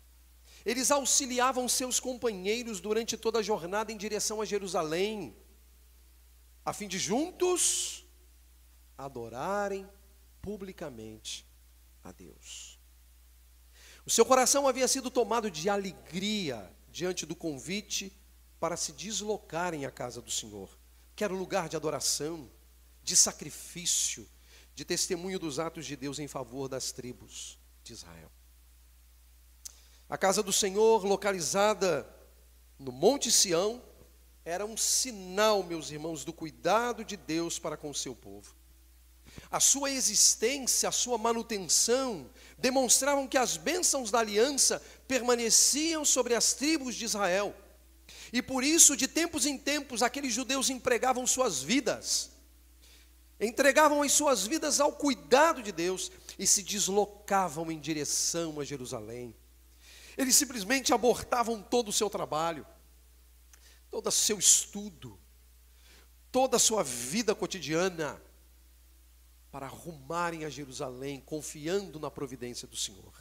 eles 0.67 0.91
auxiliavam 0.91 1.69
seus 1.69 1.99
companheiros 1.99 2.81
durante 2.81 3.17
toda 3.17 3.39
a 3.39 3.43
jornada 3.43 3.93
em 3.93 3.97
direção 3.97 4.43
a 4.43 4.45
Jerusalém 4.45 5.35
a 6.67 6.73
fim 6.73 6.89
de 6.89 6.99
juntos 6.99 8.05
adorarem 8.99 9.89
publicamente 10.43 11.47
a 12.03 12.11
Deus. 12.11 12.81
O 14.05 14.11
seu 14.11 14.27
coração 14.27 14.67
havia 14.67 14.89
sido 14.89 15.09
tomado 15.09 15.49
de 15.49 15.69
alegria 15.69 16.69
diante 16.89 17.25
do 17.25 17.37
convite 17.37 18.13
para 18.59 18.77
se 18.77 18.93
deslocarem 18.93 19.87
à 19.87 19.93
casa 19.93 20.21
do 20.21 20.31
Senhor, 20.31 20.77
que 21.15 21.23
era 21.23 21.33
o 21.33 21.39
lugar 21.39 21.69
de 21.69 21.77
adoração, 21.77 22.51
de 23.05 23.15
sacrifício, 23.15 24.29
de 24.75 24.85
testemunho 24.85 25.39
dos 25.39 25.61
atos 25.61 25.87
de 25.87 25.95
Deus 25.95 26.19
em 26.19 26.27
favor 26.27 26.69
das 26.69 26.91
tribos 26.91 27.61
de 27.85 27.93
Israel. 27.93 28.33
A 30.09 30.17
casa 30.17 30.43
do 30.43 30.53
Senhor, 30.53 31.05
localizada 31.05 32.09
no 32.79 32.93
Monte 32.93 33.31
Sião, 33.33 33.83
era 34.45 34.65
um 34.65 34.77
sinal, 34.77 35.65
meus 35.65 35.91
irmãos, 35.91 36.25
do 36.25 36.33
cuidado 36.33 37.05
de 37.05 37.17
Deus 37.17 37.59
para 37.59 37.77
com 37.77 37.91
o 37.91 37.95
seu 37.95 38.15
povo. 38.15 38.55
A 39.51 39.59
sua 39.59 39.91
existência, 39.91 40.89
a 40.89 40.93
sua 40.93 41.19
manutenção 41.19 42.31
demonstravam 42.57 43.27
que 43.27 43.37
as 43.37 43.57
bênçãos 43.57 44.11
da 44.11 44.21
aliança 44.21 44.81
permaneciam 45.09 46.05
sobre 46.05 46.35
as 46.35 46.55
tribos 46.55 46.95
de 46.95 47.05
Israel. 47.05 47.55
E 48.33 48.41
por 48.41 48.63
isso, 48.63 48.97
de 48.97 49.09
tempos 49.09 49.45
em 49.45 49.59
tempos, 49.59 50.03
aqueles 50.03 50.33
judeus 50.33 50.71
empregavam 50.71 51.27
suas 51.27 51.61
vidas, 51.61 52.31
entregavam 53.41 54.03
as 54.03 54.13
suas 54.13 54.47
vidas 54.47 54.79
ao 54.79 54.93
cuidado 54.93 55.63
de 55.63 55.73
Deus 55.73 56.13
e 56.39 56.47
se 56.47 56.63
deslocavam 56.63 57.71
em 57.73 57.81
direção 57.81 58.61
a 58.61 58.65
Jerusalém. 58.65 59.35
Eles 60.17 60.35
simplesmente 60.35 60.95
abortavam 60.95 61.63
todo 61.63 61.89
o 61.89 61.93
seu 61.93 62.09
trabalho 62.09 62.67
todo 63.91 64.09
o 64.09 64.13
seu 64.13 64.39
estudo, 64.39 65.19
toda 66.31 66.57
a 66.57 66.61
sua 66.61 66.83
vida 66.83 67.35
cotidiana, 67.35 68.23
para 69.51 69.67
arrumarem 69.67 70.45
a 70.45 70.51
Jerusalém, 70.51 71.19
confiando 71.21 71.99
na 71.99 72.11
providência 72.11 72.69
do 72.69 72.77
Senhor. 72.77 73.15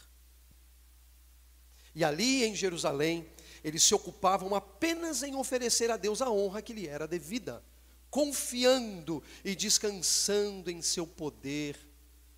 E 1.93 2.03
ali 2.03 2.43
em 2.43 2.53
Jerusalém, 2.53 3.25
eles 3.63 3.83
se 3.83 3.95
ocupavam 3.95 4.53
apenas 4.53 5.23
em 5.23 5.33
oferecer 5.33 5.89
a 5.89 5.95
Deus 5.95 6.21
a 6.21 6.29
honra 6.29 6.61
que 6.61 6.73
lhe 6.73 6.87
era 6.87 7.07
devida, 7.07 7.63
confiando 8.09 9.23
e 9.45 9.55
descansando 9.55 10.69
em 10.69 10.81
seu 10.81 11.07
poder 11.07 11.79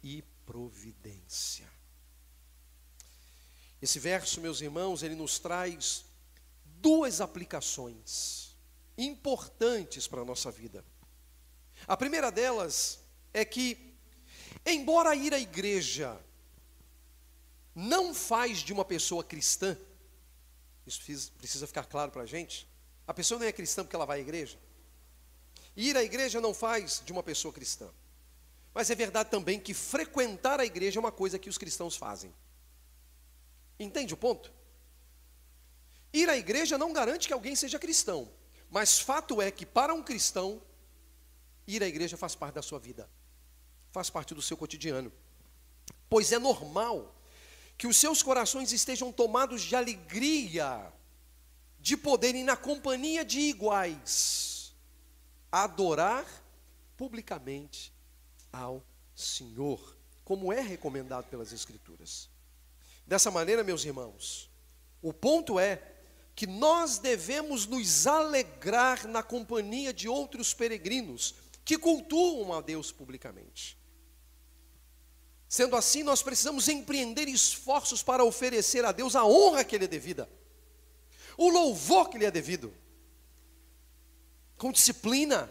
e 0.04 0.24
providência. 0.46 1.68
Esse 3.82 4.00
verso, 4.00 4.42
meus 4.42 4.62
irmãos, 4.62 5.04
ele 5.04 5.16
nos 5.16 5.38
traz 5.40 6.06
duas 6.82 7.22
aplicações 7.22 8.56
importantes 8.98 10.08
para 10.08 10.22
a 10.22 10.26
nossa 10.26 10.50
vida. 10.52 10.84
A 11.88 11.96
primeira 11.96 12.32
delas 12.32 13.00
é 13.34 13.46
que, 13.46 13.96
embora 14.66 15.16
ir 15.16 15.34
à 15.34 15.40
igreja 15.40 16.20
não 17.76 18.14
faz 18.14 18.60
de 18.60 18.74
uma 18.74 18.84
pessoa 18.84 19.24
cristã, 19.24 19.78
isso 20.86 21.32
precisa 21.38 21.68
ficar 21.68 21.86
claro 21.86 22.12
para 22.12 22.24
a 22.24 22.26
gente, 22.26 22.68
a 23.06 23.14
pessoa 23.14 23.40
não 23.40 23.46
é 23.46 23.52
cristã 23.52 23.84
porque 23.84 23.96
ela 23.96 24.06
vai 24.06 24.20
à 24.20 24.22
igreja. 24.22 24.58
Ir 25.76 25.96
à 25.96 26.04
igreja 26.04 26.42
não 26.42 26.54
faz 26.54 27.04
de 27.06 27.12
uma 27.12 27.22
pessoa 27.22 27.54
cristã. 27.54 27.88
Mas 28.74 28.90
é 28.90 28.96
verdade 28.96 29.30
também 29.30 29.60
que 29.60 29.74
frequentar 29.74 30.60
a 30.60 30.66
igreja 30.66 31.00
é 31.00 31.02
uma 31.02 31.12
coisa 31.12 31.38
que 31.38 31.50
os 31.50 31.58
cristãos 31.58 31.96
fazem. 31.96 32.34
Entende 33.80 34.14
o 34.14 34.18
ponto? 34.18 34.52
Ir 36.14 36.30
à 36.30 36.38
igreja 36.38 36.78
não 36.78 36.94
garante 36.94 37.28
que 37.28 37.34
alguém 37.34 37.56
seja 37.56 37.78
cristão, 37.78 38.32
mas 38.70 39.00
fato 39.00 39.42
é 39.42 39.52
que 39.52 39.66
para 39.66 39.94
um 39.94 40.02
cristão, 40.02 40.62
ir 41.68 41.84
à 41.84 41.88
igreja 41.88 42.18
faz 42.18 42.34
parte 42.34 42.56
da 42.56 42.62
sua 42.62 42.80
vida, 42.80 43.10
faz 43.92 44.10
parte 44.10 44.34
do 44.34 44.42
seu 44.42 44.58
cotidiano. 44.58 45.12
Pois 46.10 46.32
é 46.32 46.40
normal 46.40 47.16
que 47.78 47.88
os 47.88 47.98
seus 47.98 48.24
corações 48.24 48.72
estejam 48.72 49.12
tomados 49.12 49.62
de 49.62 49.76
alegria, 49.76 50.92
de 51.80 51.96
poderem, 51.96 52.44
na 52.44 52.58
companhia 52.58 53.24
de 53.24 53.40
iguais, 53.40 54.74
adorar 55.52 56.26
publicamente 56.96 57.94
ao 58.52 58.84
Senhor, 59.16 59.96
como 60.24 60.52
é 60.52 60.62
recomendado 60.62 61.30
pelas 61.30 61.54
Escrituras. 61.54 62.30
Dessa 63.08 63.32
maneira, 63.32 63.64
meus 63.64 63.86
irmãos, 63.86 64.52
o 65.02 65.14
ponto 65.14 65.58
é 65.58 65.82
que 66.36 66.46
nós 66.46 67.00
devemos 67.00 67.66
nos 67.66 68.06
alegrar 68.06 69.08
na 69.08 69.24
companhia 69.24 69.94
de 69.94 70.10
outros 70.10 70.54
peregrinos 70.54 71.36
que 71.64 71.78
cultuam 71.78 72.54
a 72.54 72.60
Deus 72.60 72.92
publicamente. 72.92 73.78
Sendo 75.48 75.78
assim, 75.78 76.04
nós 76.04 76.22
precisamos 76.22 76.68
empreender 76.68 77.30
esforços 77.30 78.04
para 78.04 78.26
oferecer 78.26 78.84
a 78.84 78.92
Deus 78.92 79.16
a 79.16 79.26
honra 79.26 79.64
que 79.64 79.78
lhe 79.78 79.86
é 79.86 79.88
devida, 79.88 80.30
o 81.38 81.50
louvor 81.50 82.10
que 82.10 82.18
lhe 82.18 82.26
é 82.26 82.32
devido, 82.32 82.74
com 84.58 84.70
disciplina, 84.70 85.50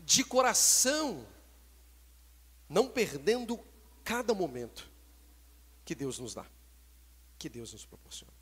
de 0.00 0.24
coração, 0.24 1.26
não 2.66 2.88
perdendo 2.88 3.60
cada 4.02 4.32
momento 4.32 4.88
que 5.88 5.94
Deus 5.94 6.18
nos 6.18 6.34
dá, 6.34 6.44
que 7.38 7.48
Deus 7.48 7.72
nos 7.72 7.86
proporciona. 7.86 8.34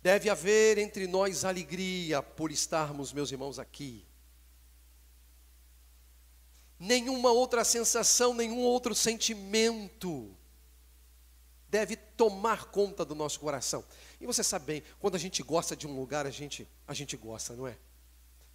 Deve 0.00 0.30
haver 0.30 0.78
entre 0.78 1.08
nós 1.08 1.44
alegria 1.44 2.22
por 2.22 2.52
estarmos, 2.52 3.12
meus 3.12 3.32
irmãos, 3.32 3.58
aqui. 3.58 4.06
Nenhuma 6.78 7.32
outra 7.32 7.64
sensação, 7.64 8.32
nenhum 8.32 8.60
outro 8.60 8.94
sentimento 8.94 10.32
deve 11.68 11.96
tomar 11.96 12.66
conta 12.66 13.04
do 13.04 13.16
nosso 13.16 13.40
coração. 13.40 13.84
E 14.20 14.26
você 14.26 14.44
sabe 14.44 14.66
bem, 14.66 14.82
quando 15.00 15.16
a 15.16 15.18
gente 15.18 15.42
gosta 15.42 15.74
de 15.74 15.84
um 15.84 15.98
lugar, 15.98 16.28
a 16.28 16.30
gente, 16.30 16.68
a 16.86 16.94
gente 16.94 17.16
gosta, 17.16 17.56
não 17.56 17.66
é? 17.66 17.76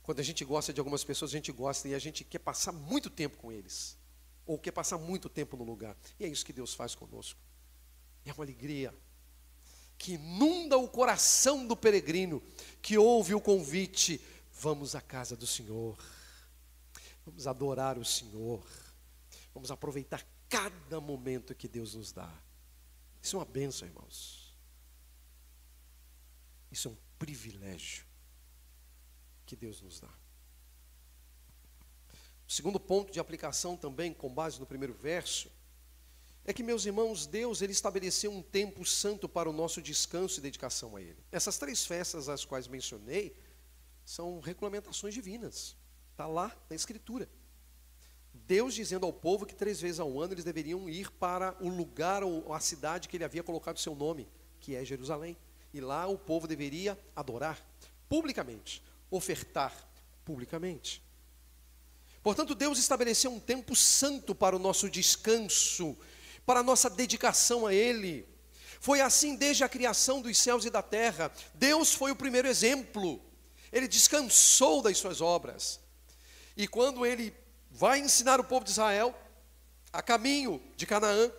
Quando 0.02 0.22
a 0.22 0.24
gente 0.24 0.46
gosta 0.46 0.72
de 0.72 0.80
algumas 0.80 1.04
pessoas, 1.04 1.32
a 1.32 1.36
gente 1.36 1.52
gosta 1.52 1.90
e 1.90 1.94
a 1.94 2.00
gente 2.00 2.24
quer 2.24 2.40
passar 2.40 2.72
muito 2.72 3.10
tempo 3.10 3.36
com 3.36 3.52
eles. 3.52 3.97
Ou 4.48 4.58
quer 4.58 4.72
passar 4.72 4.98
muito 4.98 5.30
tempo 5.30 5.56
no 5.56 5.64
lugar. 5.64 5.96
E 6.20 6.24
é 6.26 6.28
isso 6.28 6.44
que 6.46 6.54
Deus 6.54 6.74
faz 6.74 6.96
conosco. 6.96 7.40
É 8.26 8.34
uma 8.34 8.44
alegria 8.44 8.92
que 9.98 10.14
inunda 10.14 10.78
o 10.78 10.88
coração 10.88 11.68
do 11.68 11.76
peregrino 11.76 12.42
que 12.82 12.98
ouve 12.98 13.36
o 13.36 13.42
convite: 13.42 14.20
vamos 14.54 14.96
à 14.96 15.02
casa 15.02 15.36
do 15.36 15.46
Senhor, 15.46 15.98
vamos 17.26 17.46
adorar 17.46 17.98
o 17.98 18.06
Senhor, 18.06 18.66
vamos 19.54 19.70
aproveitar 19.70 20.26
cada 20.50 21.00
momento 21.02 21.54
que 21.54 21.68
Deus 21.68 21.94
nos 21.94 22.12
dá. 22.12 22.32
Isso 23.22 23.36
é 23.36 23.40
uma 23.40 23.46
benção, 23.46 23.88
irmãos. 23.88 24.56
Isso 26.72 26.88
é 26.88 26.92
um 26.92 26.98
privilégio 27.20 28.06
que 29.46 29.56
Deus 29.56 29.82
nos 29.82 30.00
dá. 30.00 30.27
O 32.48 32.52
segundo 32.52 32.80
ponto 32.80 33.12
de 33.12 33.20
aplicação 33.20 33.76
também, 33.76 34.14
com 34.14 34.34
base 34.34 34.60
no 34.60 34.66
primeiro 34.66 34.94
verso, 34.94 35.52
é 36.46 36.54
que, 36.54 36.64
meus 36.64 36.86
irmãos, 36.86 37.28
Deus 37.28 37.62
ele 37.62 37.74
estabeleceu 37.74 38.32
um 38.32 38.42
tempo 38.42 38.86
santo 38.86 39.28
para 39.28 39.50
o 39.50 39.54
nosso 39.54 39.82
descanso 39.82 40.40
e 40.40 40.42
dedicação 40.42 40.96
a 40.96 41.02
Ele. 41.02 41.22
Essas 41.30 41.58
três 41.58 41.86
festas, 41.86 42.30
as 42.30 42.46
quais 42.46 42.70
mencionei, 42.70 43.38
são 44.06 44.40
regulamentações 44.40 45.14
divinas. 45.14 45.76
Está 46.12 46.26
lá 46.26 46.56
na 46.70 46.76
Escritura. 46.76 47.30
Deus 48.34 48.74
dizendo 48.74 49.06
ao 49.06 49.12
povo 49.12 49.46
que 49.46 49.54
três 49.54 49.82
vezes 49.82 50.00
ao 50.00 50.22
ano 50.22 50.34
eles 50.34 50.46
deveriam 50.46 50.88
ir 50.90 51.12
para 51.12 51.54
o 51.60 51.68
lugar 51.68 52.24
ou 52.24 52.54
a 52.54 52.62
cidade 52.62 53.10
que 53.10 53.18
ele 53.18 53.26
havia 53.26 53.44
colocado 53.44 53.78
seu 53.78 53.94
nome, 53.94 54.26
que 54.62 54.74
é 54.74 54.86
Jerusalém. 54.86 55.36
E 55.74 55.82
lá 55.82 56.08
o 56.08 56.18
povo 56.18 56.48
deveria 56.48 56.98
adorar 57.14 57.62
publicamente, 58.08 58.82
ofertar 59.12 59.74
publicamente. 60.24 61.04
Portanto, 62.24 62.56
Deus 62.56 62.78
estabeleceu 62.78 63.32
um 63.32 63.40
tempo 63.40 63.76
santo 63.76 64.36
para 64.36 64.56
o 64.56 64.60
nosso 64.60 64.90
descanso, 64.90 65.98
para 66.46 66.60
a 66.60 66.64
nossa 66.64 66.90
dedicação 66.90 67.66
a 67.66 67.74
Ele. 67.74 68.28
Foi 68.80 69.02
assim 69.02 69.36
desde 69.36 69.64
a 69.64 69.70
criação 69.70 70.22
dos 70.22 70.38
céus 70.38 70.66
e 70.66 70.70
da 70.70 70.82
terra. 70.82 71.32
Deus 71.54 71.94
foi 71.94 72.12
o 72.12 72.16
primeiro 72.16 72.48
exemplo. 72.48 73.22
Ele 73.72 73.88
descansou 73.88 74.82
das 74.82 74.98
suas 74.98 75.20
obras. 75.20 75.80
E 76.56 76.68
quando 76.68 77.06
ele 77.06 77.34
vai 77.72 78.00
ensinar 78.00 78.40
o 78.40 78.44
povo 78.44 78.66
de 78.66 78.72
Israel 78.72 79.16
a 79.92 80.02
caminho 80.02 80.62
de 80.76 80.86
Canaã. 80.86 81.32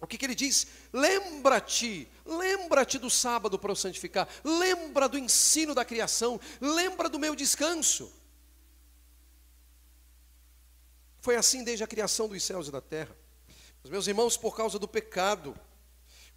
O 0.00 0.06
que, 0.06 0.16
que 0.16 0.24
ele 0.24 0.34
diz? 0.34 0.66
Lembra-te, 0.92 2.08
lembra-te 2.24 2.98
do 2.98 3.10
sábado 3.10 3.58
para 3.58 3.72
o 3.72 3.76
santificar, 3.76 4.28
lembra 4.42 5.08
do 5.08 5.18
ensino 5.18 5.74
da 5.74 5.84
criação, 5.84 6.40
lembra 6.60 7.08
do 7.08 7.18
meu 7.18 7.34
descanso. 7.34 8.12
Foi 11.20 11.36
assim 11.36 11.62
desde 11.62 11.84
a 11.84 11.86
criação 11.86 12.28
dos 12.28 12.42
céus 12.42 12.68
e 12.68 12.70
da 12.70 12.80
terra. 12.80 13.16
Meus 13.84 14.06
irmãos, 14.06 14.36
por 14.36 14.56
causa 14.56 14.78
do 14.78 14.88
pecado, 14.88 15.58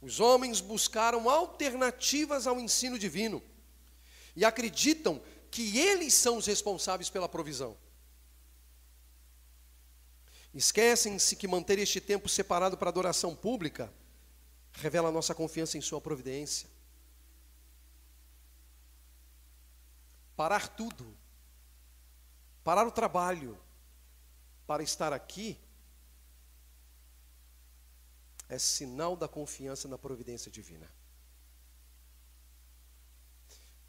os 0.02 0.20
homens 0.20 0.60
buscaram 0.60 1.30
alternativas 1.30 2.48
ao 2.48 2.60
ensino 2.60 3.00
divino 3.00 3.42
e 4.36 4.44
acreditam 4.44 5.22
que 5.50 5.78
eles 5.78 6.14
são 6.14 6.38
os 6.38 6.46
responsáveis 6.46 7.10
pela 7.10 7.30
provisão. 7.30 7.78
Esquecem-se 10.54 11.36
que 11.36 11.48
manter 11.48 11.80
este 11.80 12.00
tempo 12.02 12.28
separado 12.28 12.78
para 12.78 12.90
adoração 12.90 13.36
pública 13.36 13.92
revela 14.74 15.12
nossa 15.12 15.34
confiança 15.34 15.78
em 15.78 15.82
Sua 15.82 16.02
providência. 16.02 16.70
Parar 20.36 20.68
tudo, 20.68 21.16
parar 22.64 22.86
o 22.86 22.92
trabalho 22.92 23.58
para 24.66 24.84
estar 24.84 25.12
aqui, 25.14 25.60
é 28.50 28.58
sinal 28.58 29.16
da 29.16 29.28
confiança 29.28 29.88
na 29.88 29.98
providência 29.98 30.52
divina. 30.52 30.90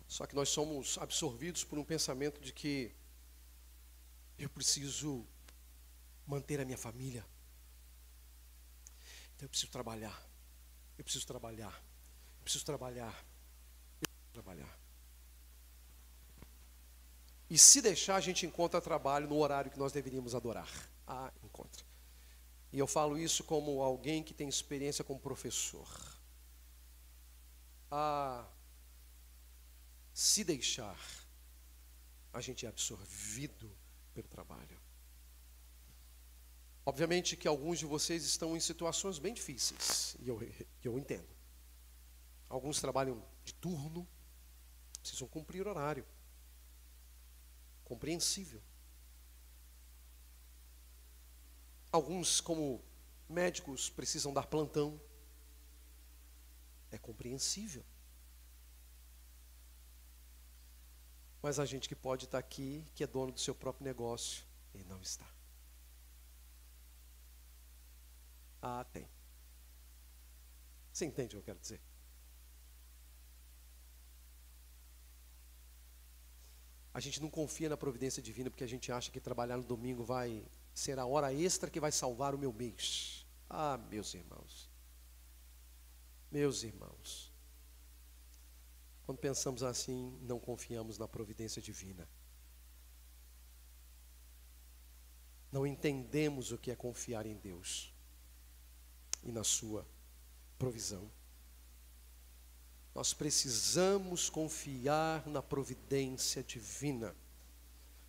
Só 0.07 0.27
que 0.27 0.35
nós 0.35 0.49
somos 0.49 0.99
absorvidos 0.99 1.65
por 1.65 1.79
um 1.79 1.85
pensamento 1.85 2.41
de 2.41 2.53
que 2.53 2.95
eu 4.39 4.49
preciso 4.49 5.27
manter 6.27 6.61
a 6.61 6.65
minha 6.65 6.79
família. 6.79 7.25
Então 9.35 9.47
eu 9.47 9.49
preciso 9.49 9.73
trabalhar. 9.73 10.23
Eu 10.97 11.05
preciso 11.05 11.27
trabalhar. 11.27 11.85
Eu 12.39 12.45
preciso 12.45 12.65
trabalhar. 12.65 13.27
Eu 14.01 14.09
preciso 14.09 14.33
trabalhar. 14.33 14.84
E 17.55 17.59
se 17.59 17.81
deixar, 17.81 18.17
a 18.17 18.21
gente 18.21 18.45
encontra 18.45 18.81
trabalho 18.81 19.29
no 19.29 19.39
horário 19.39 19.71
que 19.71 19.79
nós 19.79 19.93
deveríamos 19.93 20.35
adorar. 20.35 20.69
Ah, 21.07 21.33
encontra. 21.41 21.87
E 22.73 22.81
eu 22.81 22.87
falo 22.89 23.17
isso 23.17 23.45
como 23.45 23.81
alguém 23.81 24.25
que 24.25 24.35
tem 24.35 24.49
experiência 24.49 25.05
como 25.05 25.21
professor. 25.21 25.89
Ah, 27.89 28.45
se 30.13 30.43
deixar, 30.43 30.99
a 32.33 32.41
gente 32.41 32.67
é 32.67 32.69
absorvido 32.69 33.71
pelo 34.13 34.27
trabalho. 34.27 34.77
Obviamente 36.85 37.37
que 37.37 37.47
alguns 37.47 37.79
de 37.79 37.87
vocês 37.87 38.25
estão 38.25 38.57
em 38.57 38.61
situações 38.61 39.21
bem 39.21 39.33
difíceis, 39.33 40.17
e 40.19 40.29
eu, 40.29 40.41
eu 40.83 40.99
entendo. 40.99 41.29
Alguns 42.49 42.81
trabalham 42.81 43.25
de 43.45 43.55
turno, 43.55 44.09
precisam 45.01 45.29
cumprir 45.29 45.69
horário. 45.69 46.05
Compreensível. 47.85 48.63
Alguns, 51.93 52.41
como 52.41 52.83
médicos, 53.29 53.89
precisam 53.91 54.33
dar 54.33 54.47
plantão. 54.47 55.01
É 56.91 56.99
compreensível. 56.99 57.85
Mas 61.43 61.59
a 61.59 61.67
gente 61.67 61.89
que 61.89 61.95
pode 61.95 62.25
estar 62.25 62.39
aqui, 62.39 62.91
que 62.95 63.05
é 63.05 63.07
dono 63.07 63.31
do 63.31 63.39
seu 63.39 63.55
próprio 63.55 63.85
negócio, 63.85 64.45
e 64.75 64.83
não 64.85 65.01
está. 65.01 65.29
Ah, 68.63 68.85
tem. 68.93 69.07
Você 70.91 71.05
entende 71.05 71.37
o 71.37 71.39
que 71.39 71.43
eu 71.43 71.55
quero 71.55 71.59
dizer? 71.59 71.81
A 76.95 77.01
gente 77.01 77.21
não 77.21 77.29
confia 77.29 77.69
na 77.69 77.77
providência 77.77 78.23
divina 78.23 78.49
porque 78.49 78.63
a 78.63 78.69
gente 78.69 78.93
acha 78.93 79.11
que 79.11 79.19
trabalhar 79.19 79.57
no 79.57 79.65
domingo 79.65 80.05
vai 80.05 80.47
ser 80.73 80.97
a 80.97 81.05
hora 81.05 81.35
extra 81.35 81.69
que 81.69 81.81
vai 81.81 81.91
salvar 81.91 82.37
o 82.37 82.39
meu 82.39 82.53
mês. 82.53 83.27
Ah, 83.51 83.77
meus 83.91 84.15
irmãos. 84.15 84.71
Meus 86.31 86.63
irmãos. 86.63 87.33
Quando 89.05 89.19
pensamos 89.19 89.65
assim, 89.65 90.17
não 90.23 90.39
confiamos 90.39 90.97
na 90.97 91.09
providência 91.09 91.61
divina. 91.61 92.09
Não 95.51 95.67
entendemos 95.67 96.53
o 96.53 96.59
que 96.59 96.71
é 96.71 96.77
confiar 96.77 97.27
em 97.27 97.37
Deus 97.37 97.93
e 99.25 99.33
na 99.33 99.43
sua 99.43 99.85
provisão. 100.57 101.11
Nós 102.95 103.13
precisamos 103.13 104.31
confiar 104.31 105.27
na 105.27 105.43
providência 105.43 106.43
divina. 106.43 107.15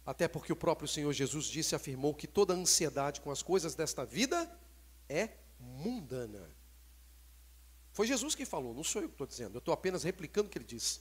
Até 0.05 0.27
porque 0.27 0.53
o 0.53 0.55
próprio 0.55 0.87
Senhor 0.87 1.11
Jesus 1.11 1.45
disse 1.45 1.73
e 1.73 1.75
afirmou 1.75 2.13
que 2.13 2.27
toda 2.27 2.53
ansiedade 2.53 3.21
com 3.21 3.31
as 3.31 3.41
coisas 3.41 3.73
desta 3.73 4.05
vida 4.05 4.49
é 5.09 5.29
mundana. 5.59 6.49
Foi 7.91 8.05
Jesus 8.05 8.35
que 8.35 8.45
falou, 8.45 8.73
não 8.73 8.83
sou 8.83 9.01
eu 9.01 9.07
que 9.07 9.15
estou 9.15 9.25
dizendo, 9.25 9.55
eu 9.55 9.59
estou 9.59 9.73
apenas 9.73 10.03
replicando 10.03 10.47
o 10.47 10.51
que 10.51 10.57
ele 10.57 10.65
disse. 10.65 10.99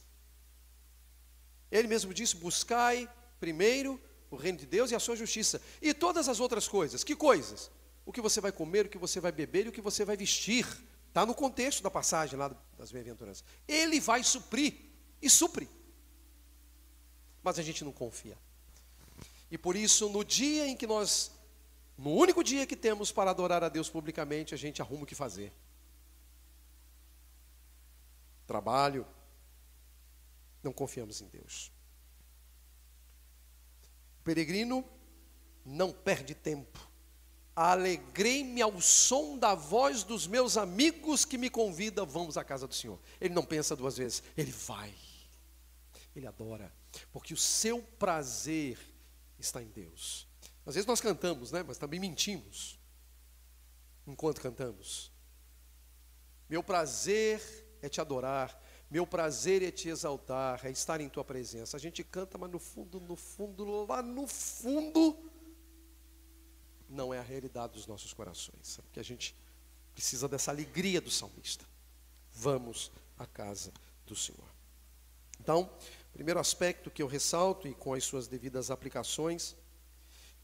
Ele 1.70 1.88
mesmo 1.88 2.14
disse: 2.14 2.37
buscai 2.37 3.12
primeiro 3.38 4.01
o 4.31 4.37
reino 4.37 4.59
de 4.59 4.66
Deus 4.66 4.90
e 4.90 4.94
a 4.94 5.01
sua 5.01 5.16
justiça, 5.16 5.61
e 5.83 5.92
todas 5.92 6.29
as 6.29 6.40
outras 6.40 6.66
coisas. 6.66 7.05
Que 7.05 7.14
coisas? 7.14 7.70
o 8.07 8.12
que 8.12 8.20
você 8.20 8.40
vai 8.40 8.53
comer, 8.53 8.87
o 8.87 8.88
que 8.88 8.99
você 8.99 9.20
vai 9.20 9.33
beber 9.33 9.66
e 9.66 9.68
o 9.70 9.73
que 9.73 9.81
você 9.81 10.05
vai 10.05 10.16
vestir. 10.16 10.66
Está 11.14 11.24
no 11.24 11.33
contexto 11.33 11.81
da 11.81 11.88
passagem 11.88 12.37
lá 12.37 12.50
das 12.77 12.90
bem-aventuranças. 12.90 13.44
Ele 13.68 14.00
vai 14.00 14.24
suprir 14.24 14.74
e 15.22 15.31
supre. 15.31 15.70
Mas 17.40 17.57
a 17.57 17.62
gente 17.62 17.85
não 17.85 17.92
confia. 17.92 18.37
E 19.48 19.57
por 19.57 19.77
isso, 19.77 20.09
no 20.09 20.24
dia 20.24 20.66
em 20.66 20.77
que 20.77 20.88
nós, 20.88 21.31
no 21.96 22.11
único 22.11 22.42
dia 22.42 22.66
que 22.66 22.74
temos 22.74 23.12
para 23.12 23.31
adorar 23.31 23.62
a 23.62 23.68
Deus 23.68 23.88
publicamente, 23.88 24.55
a 24.55 24.57
gente 24.57 24.83
arruma 24.83 25.05
o 25.05 25.07
que 25.07 25.14
fazer. 25.14 25.53
Trabalho, 28.44 29.07
não 30.64 30.72
confiamos 30.72 31.20
em 31.20 31.29
Deus. 31.29 31.70
O 34.18 34.24
peregrino 34.24 34.85
não 35.64 35.92
perde 35.92 36.35
tempo. 36.35 36.94
Alegrei-me 37.57 38.61
ao 38.61 38.81
som 38.81 39.38
da 39.38 39.55
voz 39.55 40.03
dos 40.03 40.27
meus 40.27 40.57
amigos 40.57 41.25
que 41.25 41.38
me 41.38 41.49
convidam, 41.49 42.05
vamos 42.05 42.37
à 42.37 42.43
casa 42.43 42.67
do 42.67 42.75
Senhor. 42.75 42.99
Ele 43.21 43.33
não 43.33 43.45
pensa 43.45 43.77
duas 43.77 43.97
vezes, 43.97 44.23
ele 44.37 44.51
vai. 44.51 44.93
Ele 46.17 46.27
adora, 46.27 46.73
porque 47.12 47.33
o 47.35 47.37
seu 47.37 47.83
prazer 47.99 48.79
está 49.38 49.62
em 49.62 49.69
Deus. 49.69 50.27
Às 50.67 50.75
vezes 50.75 50.87
nós 50.87 51.01
cantamos, 51.01 51.53
né? 51.53 51.62
Mas 51.62 51.79
também 51.79 52.01
mentimos 52.01 52.79
enquanto 54.07 54.40
cantamos. 54.40 55.12
Meu 56.49 56.62
prazer 56.62 57.40
é 57.81 57.88
te 57.88 58.01
adorar, 58.01 58.61
meu 58.90 59.07
prazer 59.07 59.62
é 59.62 59.71
te 59.71 59.88
exaltar, 59.88 60.64
é 60.64 60.71
estar 60.71 61.01
em 61.01 61.09
tua 61.09 61.25
presença. 61.25 61.77
A 61.77 61.81
gente 61.81 62.05
canta, 62.05 62.38
mas 62.38 62.51
no 62.51 62.59
fundo, 62.59 63.01
no 63.01 63.17
fundo, 63.17 63.87
lá 63.87 64.03
no 64.03 64.27
fundo, 64.27 65.31
não 66.88 67.12
é 67.12 67.18
a 67.18 67.23
realidade 67.23 67.75
dos 67.75 67.87
nossos 67.87 68.12
corações. 68.12 68.79
Porque 68.85 69.01
a 69.01 69.05
gente 69.05 69.35
precisa 69.92 70.29
dessa 70.29 70.51
alegria 70.51 71.01
do 71.01 71.11
salmista. 71.11 71.64
Vamos 72.33 72.90
à 73.18 73.27
casa 73.27 73.73
do 74.07 74.16
Senhor. 74.16 74.49
Então, 75.40 75.70
primeiro 76.12 76.40
aspecto 76.40 76.90
que 76.90 77.03
eu 77.03 77.07
ressalto 77.07 77.68
e 77.68 77.75
com 77.75 77.94
as 77.94 78.05
suas 78.05 78.27
devidas 78.27 78.70
aplicações, 78.70 79.55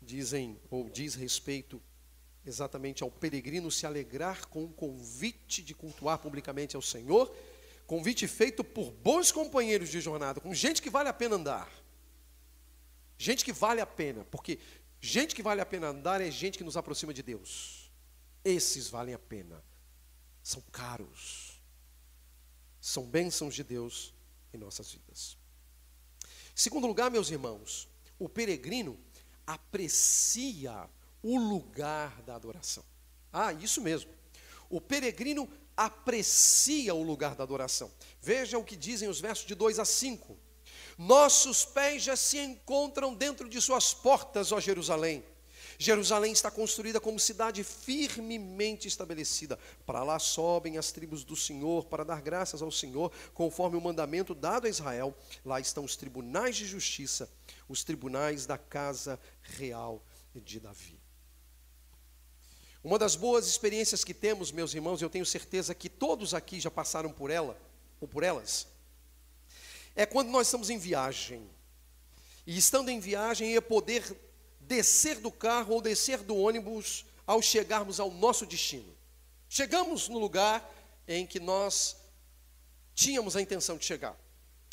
dizem 0.01 0.59
ou 0.71 0.89
diz 0.89 1.15
respeito 1.15 1.81
exatamente 2.45 3.03
ao 3.03 3.11
peregrino 3.11 3.71
se 3.71 3.87
alegrar 3.87 4.47
com 4.47 4.65
o 4.65 4.73
convite 4.73 5.63
de 5.63 5.75
cultuar 5.75 6.19
publicamente 6.19 6.75
ao 6.75 6.83
Senhor, 6.83 7.35
convite 7.87 8.27
feito 8.27 8.65
por 8.65 8.91
bons 8.91 9.31
companheiros 9.31 9.91
de 9.91 10.01
jornada, 10.01 10.41
com 10.41 10.55
gente 10.55 10.81
que 10.81 10.91
vale 10.91 11.09
a 11.09 11.13
pena 11.13 11.37
andar. 11.37 11.71
Gente 13.19 13.45
que 13.45 13.53
vale 13.53 13.83
a 13.83 13.87
pena, 13.87 14.25
porque 14.31 14.59
gente 15.01 15.35
que 15.35 15.43
vale 15.43 15.61
a 15.61 15.67
pena 15.67 15.89
andar 15.89 16.21
é 16.21 16.31
gente 16.31 16.59
que 16.59 16.65
nos 16.65 16.77
aproxima 16.77 17.15
de 17.15 17.23
Deus. 17.23 17.91
Esses 18.45 18.89
valem 18.89 19.15
a 19.15 19.19
pena. 19.19 19.63
São 20.43 20.63
caros. 20.73 21.61
São 22.81 23.07
bênçãos 23.07 23.55
de 23.55 23.63
Deus 23.63 24.15
em 24.53 24.59
nossas 24.59 24.91
vidas. 24.91 25.37
Segundo 26.55 26.87
lugar, 26.87 27.11
meus 27.11 27.31
irmãos, 27.31 27.89
o 28.19 28.29
peregrino 28.29 28.99
aprecia 29.47 30.89
o 31.23 31.39
lugar 31.39 32.23
da 32.23 32.35
adoração. 32.35 32.85
Ah, 33.33 33.53
isso 33.53 33.81
mesmo. 33.81 34.11
O 34.69 34.81
peregrino 34.81 35.49
aprecia 35.77 36.95
o 36.95 37.03
lugar 37.03 37.35
da 37.35 37.43
adoração. 37.43 37.91
Veja 38.21 38.59
o 38.59 38.65
que 38.65 38.77
dizem 38.77 39.09
os 39.09 39.21
versos 39.21 39.47
de 39.47 39.55
2 39.55 39.79
a 39.79 39.85
5. 39.85 40.39
Nossos 41.03 41.65
pés 41.65 42.03
já 42.03 42.15
se 42.15 42.39
encontram 42.39 43.15
dentro 43.15 43.49
de 43.49 43.59
suas 43.59 43.95
portas, 43.95 44.53
ó 44.53 44.61
Jerusalém. 44.61 45.25
Jerusalém 45.79 46.31
está 46.31 46.51
construída 46.51 47.01
como 47.01 47.19
cidade 47.19 47.65
firmemente 47.65 48.87
estabelecida. 48.87 49.59
Para 49.87 50.05
lá 50.05 50.19
sobem 50.19 50.77
as 50.77 50.93
tribos 50.93 51.25
do 51.25 51.35
Senhor 51.35 51.87
para 51.87 52.05
dar 52.05 52.21
graças 52.21 52.61
ao 52.61 52.71
Senhor, 52.71 53.11
conforme 53.33 53.79
o 53.79 53.81
mandamento 53.81 54.35
dado 54.35 54.67
a 54.67 54.69
Israel. 54.69 55.17
Lá 55.43 55.59
estão 55.59 55.85
os 55.87 55.97
tribunais 55.97 56.55
de 56.55 56.67
justiça, 56.67 57.33
os 57.67 57.83
tribunais 57.83 58.45
da 58.45 58.59
casa 58.59 59.19
real 59.41 60.05
de 60.35 60.61
Davi. 60.61 61.01
Uma 62.85 62.99
das 62.99 63.17
boas 63.17 63.47
experiências 63.47 64.05
que 64.05 64.13
temos, 64.13 64.53
meus 64.53 64.75
irmãos, 64.75 65.01
eu 65.01 65.09
tenho 65.09 65.25
certeza 65.25 65.75
que 65.75 65.89
todos 65.89 66.35
aqui 66.35 66.61
já 66.61 66.71
passaram 66.71 67.11
por 67.11 67.31
ela 67.31 67.59
ou 67.99 68.07
por 68.07 68.23
elas, 68.23 68.67
é 69.95 70.07
quando 70.07 70.31
nós 70.31 70.47
estamos 70.47 70.71
em 70.71 70.79
viagem. 70.79 71.49
E 72.47 72.57
estando 72.57 72.89
em 72.89 73.01
viagem 73.01 73.55
é 73.55 73.61
poder 73.61 74.05
descer 74.61 75.19
do 75.19 75.31
carro 75.31 75.75
ou 75.75 75.81
descer 75.81 76.19
do 76.19 76.37
ônibus 76.37 77.05
ao 77.27 77.43
chegarmos 77.43 78.01
ao 78.01 78.11
nosso 78.11 78.47
destino. 78.47 78.97
Chegamos 79.49 80.09
no 80.09 80.19
lugar 80.19 80.69
em 81.07 81.27
que 81.27 81.41
nós 81.41 81.97
tínhamos 82.95 83.37
a 83.37 83.41
intenção 83.41 83.77
de 83.77 83.85
chegar. 83.85 84.17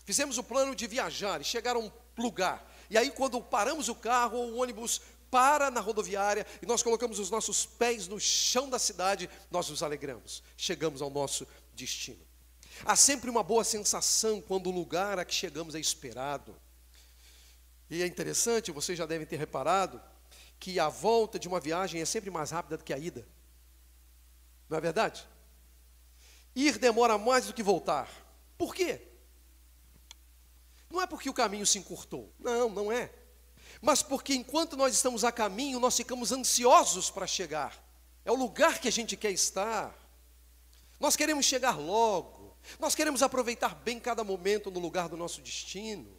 Fizemos 0.06 0.38
o 0.38 0.44
plano 0.44 0.76
de 0.76 0.86
viajar 0.88 1.42
e 1.42 1.44
chegar 1.44 1.76
a 1.76 1.80
um 1.80 1.92
lugar. 2.18 2.66
E 2.90 2.98
aí, 2.98 3.12
quando 3.12 3.42
paramos 3.42 3.90
o 3.90 3.96
carro 3.96 4.38
ou 4.38 4.52
o 4.52 4.58
ônibus 4.58 5.02
para 5.30 5.70
na 5.70 5.82
rodoviária 5.82 6.46
e 6.62 6.66
nós 6.66 6.82
colocamos 6.82 7.20
os 7.20 7.30
nossos 7.30 7.66
pés 7.66 8.08
no 8.08 8.20
chão 8.20 8.70
da 8.70 8.80
cidade, 8.80 9.30
nós 9.52 9.70
nos 9.70 9.84
alegramos. 9.84 10.44
Chegamos 10.56 11.02
ao 11.02 11.10
nosso 11.10 11.48
destino. 11.74 12.27
Há 12.86 12.96
sempre 12.96 13.30
uma 13.30 13.44
boa 13.44 13.64
sensação 13.64 14.42
quando 14.42 14.68
o 14.68 14.72
lugar 14.72 15.20
a 15.20 15.26
que 15.26 15.34
chegamos 15.34 15.76
é 15.76 15.80
esperado. 15.80 16.56
E 17.90 18.02
é 18.02 18.08
interessante, 18.08 18.72
vocês 18.72 18.98
já 18.98 19.06
devem 19.06 19.26
ter 19.26 19.38
reparado, 19.38 20.02
que 20.60 20.80
a 20.80 20.90
volta 20.90 21.40
de 21.40 21.48
uma 21.48 21.60
viagem 21.60 22.02
é 22.02 22.06
sempre 22.06 22.30
mais 22.30 22.52
rápida 22.52 22.78
do 22.78 22.84
que 22.84 22.94
a 22.94 22.98
ida. 22.98 23.28
Não 24.70 24.78
é 24.78 24.82
verdade? 24.82 25.28
Ir 26.56 26.78
demora 26.78 27.18
mais 27.18 27.46
do 27.46 27.54
que 27.54 27.64
voltar. 27.64 28.10
Por 28.58 28.74
quê? 28.74 29.02
Não 30.90 31.02
é 31.02 31.08
porque 31.08 31.30
o 31.30 31.34
caminho 31.34 31.66
se 31.66 31.78
encurtou. 31.78 32.34
Não, 32.40 32.70
não 32.70 32.92
é. 32.92 33.12
Mas 33.82 34.02
porque 34.02 34.34
enquanto 34.34 34.76
nós 34.76 34.94
estamos 34.94 35.24
a 35.24 35.32
caminho, 35.32 35.80
nós 35.80 35.96
ficamos 35.96 36.32
ansiosos 36.32 37.10
para 37.10 37.28
chegar. 37.28 37.78
É 38.26 38.32
o 38.32 38.36
lugar 38.36 38.80
que 38.80 38.88
a 38.88 38.92
gente 38.92 39.16
quer 39.16 39.32
estar. 39.32 39.96
Nós 41.00 41.16
queremos 41.16 41.46
chegar 41.46 41.78
logo. 41.78 42.37
Nós 42.80 42.96
queremos 42.96 43.22
aproveitar 43.22 43.76
bem 43.76 44.00
cada 44.00 44.24
momento 44.24 44.72
no 44.72 44.80
lugar 44.80 45.10
do 45.10 45.18
nosso 45.18 45.42
destino 45.42 46.18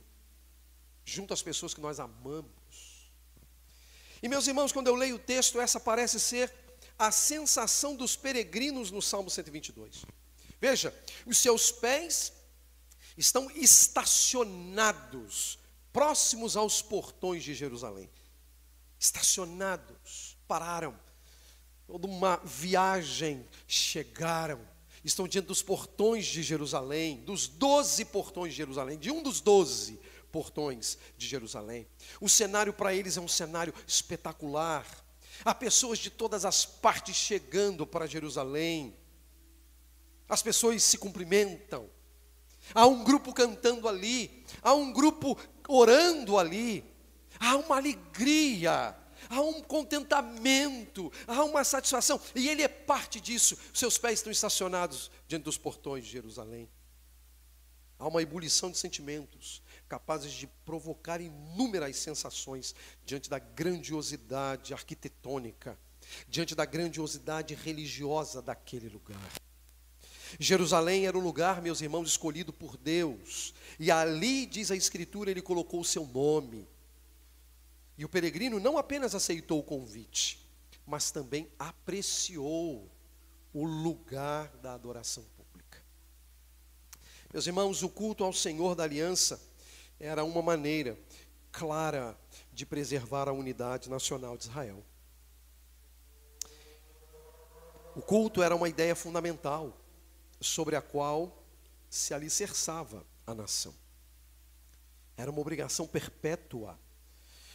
junto 1.09 1.33
às 1.33 1.43
pessoas 1.43 1.73
que 1.73 1.81
nós 1.81 1.99
amamos. 1.99 3.11
E 4.23 4.29
meus 4.29 4.47
irmãos, 4.47 4.73
quando 4.73 4.89
eu 4.89 4.95
leio 4.95 5.17
o 5.17 5.19
texto, 5.19 5.59
essa 5.61 5.81
parece 5.81 6.21
ser 6.21 6.53
a 6.99 7.11
sensação 7.11 7.97
dos 7.97 8.15
peregrinos 8.15 8.91
no 8.91 9.01
Salmo 9.01 9.31
122. 9.31 10.05
Veja, 10.61 10.95
os 11.25 11.39
seus 11.39 11.73
pés 11.73 12.31
estão 13.17 13.51
estacionados 13.53 15.59
próximos 15.93 16.57
aos 16.57 16.83
portões 16.83 17.43
de 17.43 17.55
Jerusalém. 17.55 18.11
Estacionados, 18.99 20.37
pararam. 20.47 20.95
Toda 21.87 22.07
uma 22.07 22.37
viagem 22.45 23.49
chegaram. 23.67 24.61
Estão 25.05 25.29
diante 25.29 25.47
dos 25.47 25.63
portões 25.63 26.27
de 26.27 26.43
Jerusalém, 26.43 27.19
dos 27.19 27.47
doze 27.47 28.05
portões 28.05 28.53
de 28.53 28.57
Jerusalém, 28.57 28.99
de 28.99 29.11
um 29.11 29.23
dos 29.23 29.41
doze 29.41 29.99
portões 30.33 30.99
de 31.17 31.27
Jerusalém. 31.27 31.87
O 32.21 32.29
cenário 32.29 32.73
para 32.73 32.95
eles 32.95 33.17
é 33.17 33.21
um 33.21 33.29
cenário 33.29 33.73
espetacular. 33.87 34.87
Há 35.45 35.55
pessoas 35.55 35.99
de 35.99 36.11
todas 36.11 36.45
as 36.45 36.65
partes 36.65 37.17
chegando 37.17 37.87
para 37.87 38.07
Jerusalém. 38.07 38.95
As 40.29 40.43
pessoas 40.43 40.83
se 40.83 40.99
cumprimentam. 40.99 41.89
Há 42.75 42.87
um 42.87 43.03
grupo 43.03 43.33
cantando 43.33 43.89
ali, 43.89 44.45
há 44.63 44.75
um 44.75 44.93
grupo 44.93 45.39
orando 45.67 46.37
ali. 46.37 46.85
Há 47.41 47.57
uma 47.57 47.77
alegria, 47.77 48.97
há 49.29 49.41
um 49.41 49.61
contentamento, 49.63 51.13
há 51.27 51.45
uma 51.45 51.65
satisfação, 51.65 52.21
e 52.35 52.49
ele 52.49 52.63
é 52.63 52.69
parte 52.69 53.21
disso. 53.21 53.57
Seus 53.73 53.99
pés 53.99 54.19
estão 54.19 54.33
estacionados 54.33 55.11
diante 55.27 55.45
dos 55.45 55.59
portões 55.59 56.05
de 56.05 56.11
Jerusalém. 56.11 56.69
Há 57.99 58.07
uma 58.07 58.23
ebulição 58.23 58.71
de 58.71 58.79
sentimentos, 58.79 59.61
capazes 59.89 60.33
de 60.33 60.47
provocar 60.65 61.21
inúmeras 61.21 61.97
sensações 61.97 62.75
diante 63.05 63.29
da 63.29 63.39
grandiosidade 63.39 64.73
arquitetônica, 64.73 65.77
diante 66.29 66.55
da 66.55 66.65
grandiosidade 66.65 67.55
religiosa 67.55 68.41
daquele 68.41 68.89
lugar. 68.89 69.31
Jerusalém 70.39 71.07
era 71.07 71.17
o 71.17 71.21
lugar, 71.21 71.63
meus 71.63 71.81
irmãos, 71.81 72.09
escolhido 72.09 72.53
por 72.53 72.77
Deus, 72.77 73.55
e 73.81 73.91
ali, 73.91 74.47
diz 74.47 74.71
a 74.71 74.77
Escritura, 74.77 75.31
ele 75.31 75.43
colocou 75.43 75.81
o 75.81 75.85
seu 75.85 76.07
nome. 76.07 76.69
E 77.99 78.05
o 78.05 78.09
peregrino 78.09 78.61
não 78.61 78.79
apenas 78.79 79.15
aceitou 79.15 79.59
o 79.59 79.65
convite, 79.65 80.49
mas 80.87 81.11
também 81.11 81.51
apreciou 81.59 82.89
o 83.53 83.67
lugar 83.67 84.49
da 84.59 84.73
adoração 84.73 85.25
pública. 85.37 85.83
Meus 87.33 87.47
irmãos, 87.47 87.83
o 87.83 87.89
culto 87.89 88.23
ao 88.23 88.33
Senhor 88.33 88.77
da 88.77 88.85
aliança 88.85 89.41
era 89.99 90.23
uma 90.23 90.41
maneira 90.41 90.97
clara 91.51 92.17
de 92.53 92.65
preservar 92.65 93.29
a 93.29 93.33
unidade 93.33 93.91
nacional 93.91 94.37
de 94.37 94.45
Israel. 94.45 94.85
O 97.97 98.01
culto 98.01 98.45
era 98.45 98.55
uma 98.55 98.69
ideia 98.69 98.95
fundamental 98.95 99.77
sobre 100.41 100.77
a 100.77 100.81
qual 100.81 101.43
se 101.91 102.15
alicerçava 102.15 103.05
a 103.27 103.35
nação. 103.35 103.75
Era 105.17 105.33
uma 105.33 105.41
obrigação 105.41 105.85
perpétua. 105.85 106.79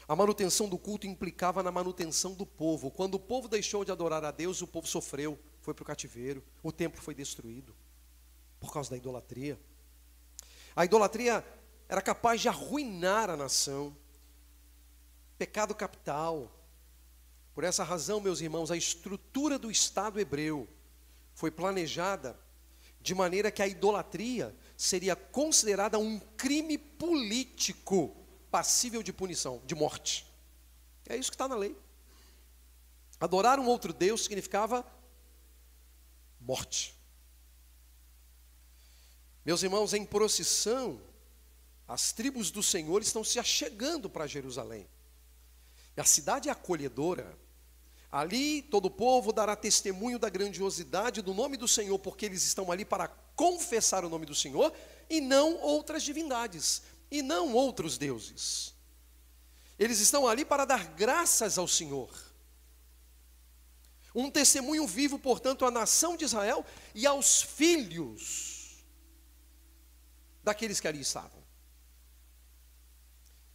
A 0.07 0.15
manutenção 0.15 0.67
do 0.67 0.77
culto 0.77 1.07
implicava 1.07 1.63
na 1.63 1.71
manutenção 1.71 2.33
do 2.33 2.45
povo. 2.45 2.91
Quando 2.91 3.15
o 3.15 3.19
povo 3.19 3.47
deixou 3.47 3.85
de 3.85 3.91
adorar 3.91 4.23
a 4.25 4.31
Deus, 4.31 4.61
o 4.61 4.67
povo 4.67 4.87
sofreu, 4.87 5.39
foi 5.61 5.73
para 5.73 5.83
o 5.83 5.85
cativeiro, 5.85 6.43
o 6.61 6.71
templo 6.71 7.01
foi 7.01 7.15
destruído 7.15 7.73
por 8.59 8.73
causa 8.73 8.89
da 8.89 8.97
idolatria. 8.97 9.59
A 10.75 10.83
idolatria 10.83 11.45
era 11.87 12.01
capaz 12.01 12.41
de 12.41 12.49
arruinar 12.49 13.29
a 13.29 13.37
nação. 13.37 13.95
Pecado 15.37 15.73
capital. 15.75 16.51
Por 17.53 17.63
essa 17.63 17.83
razão, 17.83 18.19
meus 18.19 18.41
irmãos, 18.41 18.71
a 18.71 18.77
estrutura 18.77 19.59
do 19.59 19.69
Estado 19.69 20.19
hebreu 20.19 20.67
foi 21.33 21.51
planejada 21.51 22.39
de 22.99 23.13
maneira 23.13 23.51
que 23.51 23.61
a 23.61 23.67
idolatria 23.67 24.55
seria 24.75 25.15
considerada 25.15 25.99
um 25.99 26.19
crime 26.19 26.77
político 26.77 28.22
passível 28.53 29.01
de 29.01 29.11
punição, 29.11 29.63
de 29.65 29.73
morte. 29.73 30.31
É 31.09 31.17
isso 31.17 31.31
que 31.31 31.35
está 31.35 31.47
na 31.47 31.55
lei. 31.55 31.75
Adorar 33.19 33.59
um 33.59 33.65
outro 33.65 33.91
Deus 33.91 34.25
significava 34.25 34.85
morte. 36.39 36.95
Meus 39.43 39.63
irmãos, 39.63 39.95
em 39.95 40.05
procissão, 40.05 41.01
as 41.87 42.11
tribos 42.13 42.51
do 42.51 42.61
Senhor 42.61 43.01
estão 43.01 43.23
se 43.23 43.39
achegando 43.39 44.07
para 44.07 44.27
Jerusalém. 44.27 44.87
E 45.97 46.01
a 46.01 46.05
cidade 46.05 46.47
é 46.47 46.51
acolhedora. 46.51 47.35
Ali 48.11 48.61
todo 48.61 48.85
o 48.85 48.91
povo 48.91 49.33
dará 49.33 49.55
testemunho 49.55 50.19
da 50.19 50.29
grandiosidade 50.29 51.23
do 51.23 51.33
nome 51.33 51.57
do 51.57 51.67
Senhor, 51.67 51.97
porque 51.97 52.27
eles 52.27 52.43
estão 52.43 52.71
ali 52.71 52.85
para 52.85 53.07
confessar 53.35 54.05
o 54.05 54.09
nome 54.09 54.27
do 54.27 54.35
Senhor 54.35 54.71
e 55.09 55.19
não 55.19 55.59
outras 55.59 56.03
divindades, 56.03 56.83
e 57.13 57.21
não 57.21 57.53
outros 57.53 57.95
deuses. 57.95 58.73
Eles 59.77 59.99
estão 59.99 60.27
ali 60.27 60.43
para 60.43 60.65
dar 60.65 60.87
graças 60.95 61.59
ao 61.59 61.67
Senhor. 61.67 62.11
Um 64.15 64.31
testemunho 64.31 64.87
vivo, 64.87 65.19
portanto, 65.19 65.63
à 65.63 65.69
nação 65.69 66.17
de 66.17 66.25
Israel 66.25 66.65
e 66.93 67.05
aos 67.05 67.43
filhos 67.43 68.83
daqueles 70.43 70.79
que 70.79 70.87
ali 70.87 71.01
estavam. 71.01 71.43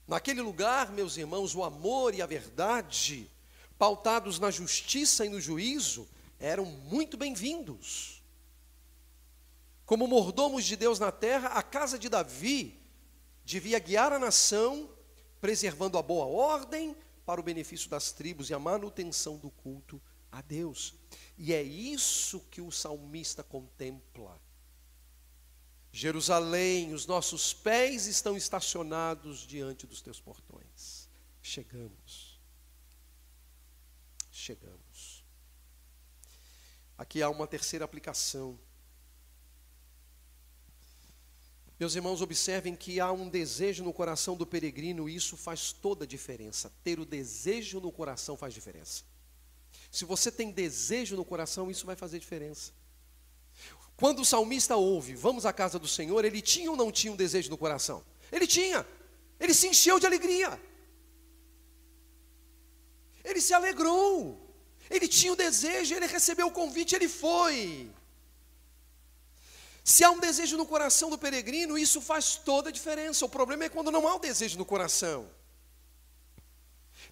Naquele 0.07 0.41
lugar, 0.41 0.93
meus 0.93 1.17
irmãos, 1.17 1.53
o 1.55 1.65
amor 1.65 2.15
e 2.15 2.23
a 2.23 2.27
verdade, 2.27 3.29
pautados 3.77 4.39
na 4.39 4.53
justiça 4.53 5.27
e 5.27 5.29
no 5.29 5.41
juízo, 5.41 6.09
eram 6.39 6.65
muito 6.65 7.17
bem-vindos. 7.17 8.23
Como 9.85 10.07
mordomos 10.07 10.65
de 10.65 10.77
Deus 10.77 11.01
na 11.01 11.11
terra, 11.11 11.49
a 11.49 11.63
casa 11.63 11.99
de 11.99 12.09
Davi 12.09 12.78
devia 13.49 13.79
guiar 13.79 14.13
a 14.13 14.19
nação, 14.19 14.95
preservando 15.41 15.97
a 15.97 16.03
boa 16.03 16.27
ordem 16.27 16.95
para 17.25 17.41
o 17.41 17.43
benefício 17.43 17.89
das 17.89 18.13
tribos 18.13 18.51
e 18.51 18.55
a 18.55 18.59
manutenção 18.59 19.39
do 19.39 19.51
culto 19.51 20.03
a 20.31 20.43
Deus. 20.43 20.95
E 21.39 21.55
é 21.55 21.63
isso 21.63 22.41
que 22.51 22.61
o 22.61 22.71
salmista 22.71 23.43
contempla. 23.43 24.39
Jerusalém, 25.91 26.93
os 26.93 27.07
nossos 27.07 27.55
pés 27.55 28.07
estão 28.07 28.37
estacionados 28.37 29.47
diante 29.47 29.87
dos 29.87 30.03
teus 30.03 30.21
portões. 30.21 31.09
Chegamos. 31.41 32.39
Chegamos. 34.31 35.25
Aqui 36.99 37.23
há 37.23 37.31
uma 37.31 37.47
terceira 37.47 37.87
aplicação. 37.87 38.61
Meus 41.79 41.95
irmãos, 41.95 42.21
observem 42.21 42.75
que 42.75 42.99
há 42.99 43.13
um 43.13 43.29
desejo 43.29 43.85
no 43.85 43.93
coração 43.93 44.37
do 44.37 44.45
peregrino 44.45 45.09
e 45.09 45.15
isso 45.15 45.37
faz 45.37 45.73
toda 45.73 46.05
a 46.05 46.07
diferença. 46.07 46.73
Ter 46.83 46.99
o 46.99 47.05
desejo 47.05 47.81
no 47.81 47.93
coração 47.93 48.37
faz 48.37 48.53
diferença. 48.53 49.05
Se 49.91 50.05
você 50.05 50.33
tem 50.33 50.51
desejo 50.51 51.15
no 51.17 51.25
coração, 51.25 51.71
isso 51.71 51.87
vai 51.87 51.95
fazer 51.95 52.19
diferença. 52.19 52.73
Quando 53.97 54.21
o 54.21 54.25
salmista 54.25 54.77
ouve, 54.77 55.15
vamos 55.15 55.47
à 55.47 55.53
casa 55.53 55.79
do 55.79 55.87
Senhor, 55.87 56.25
ele 56.25 56.43
tinha 56.43 56.71
ou 56.71 56.77
não 56.77 56.91
tinha 56.91 57.13
um 57.13 57.17
desejo 57.17 57.49
no 57.49 57.57
coração? 57.57 58.05
Ele 58.31 58.47
tinha. 58.47 58.87
Ele 59.39 59.55
se 59.55 59.69
encheu 59.69 60.01
de 60.01 60.07
alegria. 60.07 60.61
Ele 63.25 63.41
se 63.41 63.55
alegrou. 63.55 64.49
Ele 64.91 65.07
tinha 65.07 65.33
o 65.33 65.37
desejo, 65.37 65.95
ele 65.95 66.07
recebeu 66.07 66.49
o 66.49 66.53
convite, 66.53 66.95
ele 66.95 67.09
foi. 67.09 67.91
Se 69.89 70.05
há 70.05 70.11
um 70.11 70.21
desejo 70.21 70.59
no 70.59 70.67
coração 70.67 71.09
do 71.09 71.17
peregrino, 71.17 71.79
isso 71.79 71.99
faz 72.03 72.37
toda 72.37 72.69
a 72.69 72.73
diferença. 72.73 73.25
O 73.25 73.29
problema 73.29 73.65
é 73.65 73.71
quando 73.71 73.91
não 73.91 74.07
há 74.07 74.17
o 74.17 74.19
desejo 74.19 74.59
no 74.59 74.67
coração. 74.67 75.31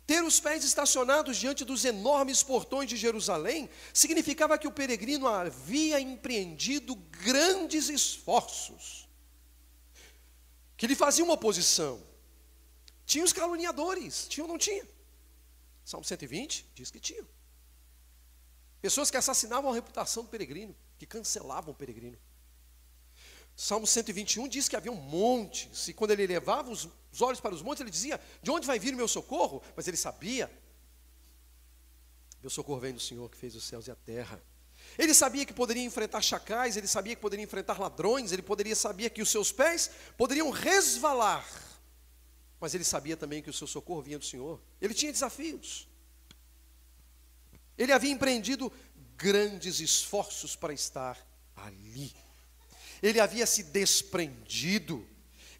Ter 0.06 0.22
os 0.22 0.38
pés 0.38 0.62
estacionados 0.62 1.38
diante 1.38 1.64
dos 1.64 1.86
enormes 1.86 2.42
portões 2.42 2.90
de 2.90 2.94
Jerusalém 2.98 3.70
significava 3.94 4.58
que 4.58 4.68
o 4.68 4.70
peregrino 4.70 5.26
havia 5.26 5.98
empreendido 5.98 6.94
grandes 6.94 7.88
esforços, 7.88 9.08
que 10.76 10.86
lhe 10.86 10.94
faziam 10.94 11.30
oposição. 11.30 12.06
Tinha 13.06 13.24
os 13.24 13.32
caluniadores, 13.32 14.28
tinha 14.28 14.44
ou 14.44 14.50
não 14.50 14.58
tinha? 14.58 14.86
Salmo 15.82 16.04
120 16.04 16.72
diz 16.74 16.90
que 16.90 17.00
tinha. 17.00 17.26
Pessoas 18.82 19.10
que 19.10 19.16
assassinavam 19.16 19.70
a 19.70 19.74
reputação 19.74 20.24
do 20.24 20.28
peregrino, 20.28 20.76
que 20.98 21.06
cancelavam 21.06 21.72
o 21.72 21.74
peregrino. 21.74 22.18
Salmo 23.56 23.86
121 23.86 24.46
diz 24.48 24.68
que 24.68 24.76
havia 24.76 24.92
um 24.92 24.96
monte, 24.96 25.70
e 25.88 25.92
quando 25.94 26.10
ele 26.10 26.26
levava 26.26 26.70
os, 26.70 26.86
os 27.10 27.22
olhos 27.22 27.40
para 27.40 27.54
os 27.54 27.62
montes, 27.62 27.80
ele 27.80 27.90
dizia: 27.90 28.20
De 28.42 28.50
onde 28.50 28.66
vai 28.66 28.78
vir 28.78 28.92
o 28.92 28.96
meu 28.96 29.08
socorro? 29.08 29.62
Mas 29.74 29.88
ele 29.88 29.96
sabia: 29.96 30.50
Meu 32.42 32.50
socorro 32.50 32.78
vem 32.80 32.92
do 32.92 33.00
Senhor 33.00 33.30
que 33.30 33.36
fez 33.38 33.56
os 33.56 33.64
céus 33.64 33.86
e 33.86 33.90
a 33.90 33.94
terra. 33.94 34.42
Ele 34.98 35.14
sabia 35.14 35.46
que 35.46 35.54
poderia 35.54 35.82
enfrentar 35.82 36.20
chacais, 36.20 36.76
ele 36.76 36.86
sabia 36.86 37.16
que 37.16 37.20
poderia 37.20 37.42
enfrentar 37.42 37.80
ladrões, 37.80 38.30
ele 38.30 38.42
poderia 38.42 38.76
sabia 38.76 39.08
que 39.08 39.22
os 39.22 39.30
seus 39.30 39.50
pés 39.50 39.90
poderiam 40.18 40.50
resvalar. 40.50 41.48
Mas 42.60 42.74
ele 42.74 42.84
sabia 42.84 43.16
também 43.16 43.42
que 43.42 43.48
o 43.48 43.54
seu 43.54 43.66
socorro 43.66 44.02
vinha 44.02 44.18
do 44.18 44.24
Senhor. 44.24 44.60
Ele 44.82 44.92
tinha 44.92 45.10
desafios. 45.10 45.88
Ele 47.76 47.92
havia 47.92 48.10
empreendido 48.10 48.70
grandes 49.16 49.80
esforços 49.80 50.54
para 50.54 50.74
estar 50.74 51.18
ali 51.54 52.14
ele 53.06 53.20
havia 53.20 53.46
se 53.46 53.62
desprendido, 53.62 55.06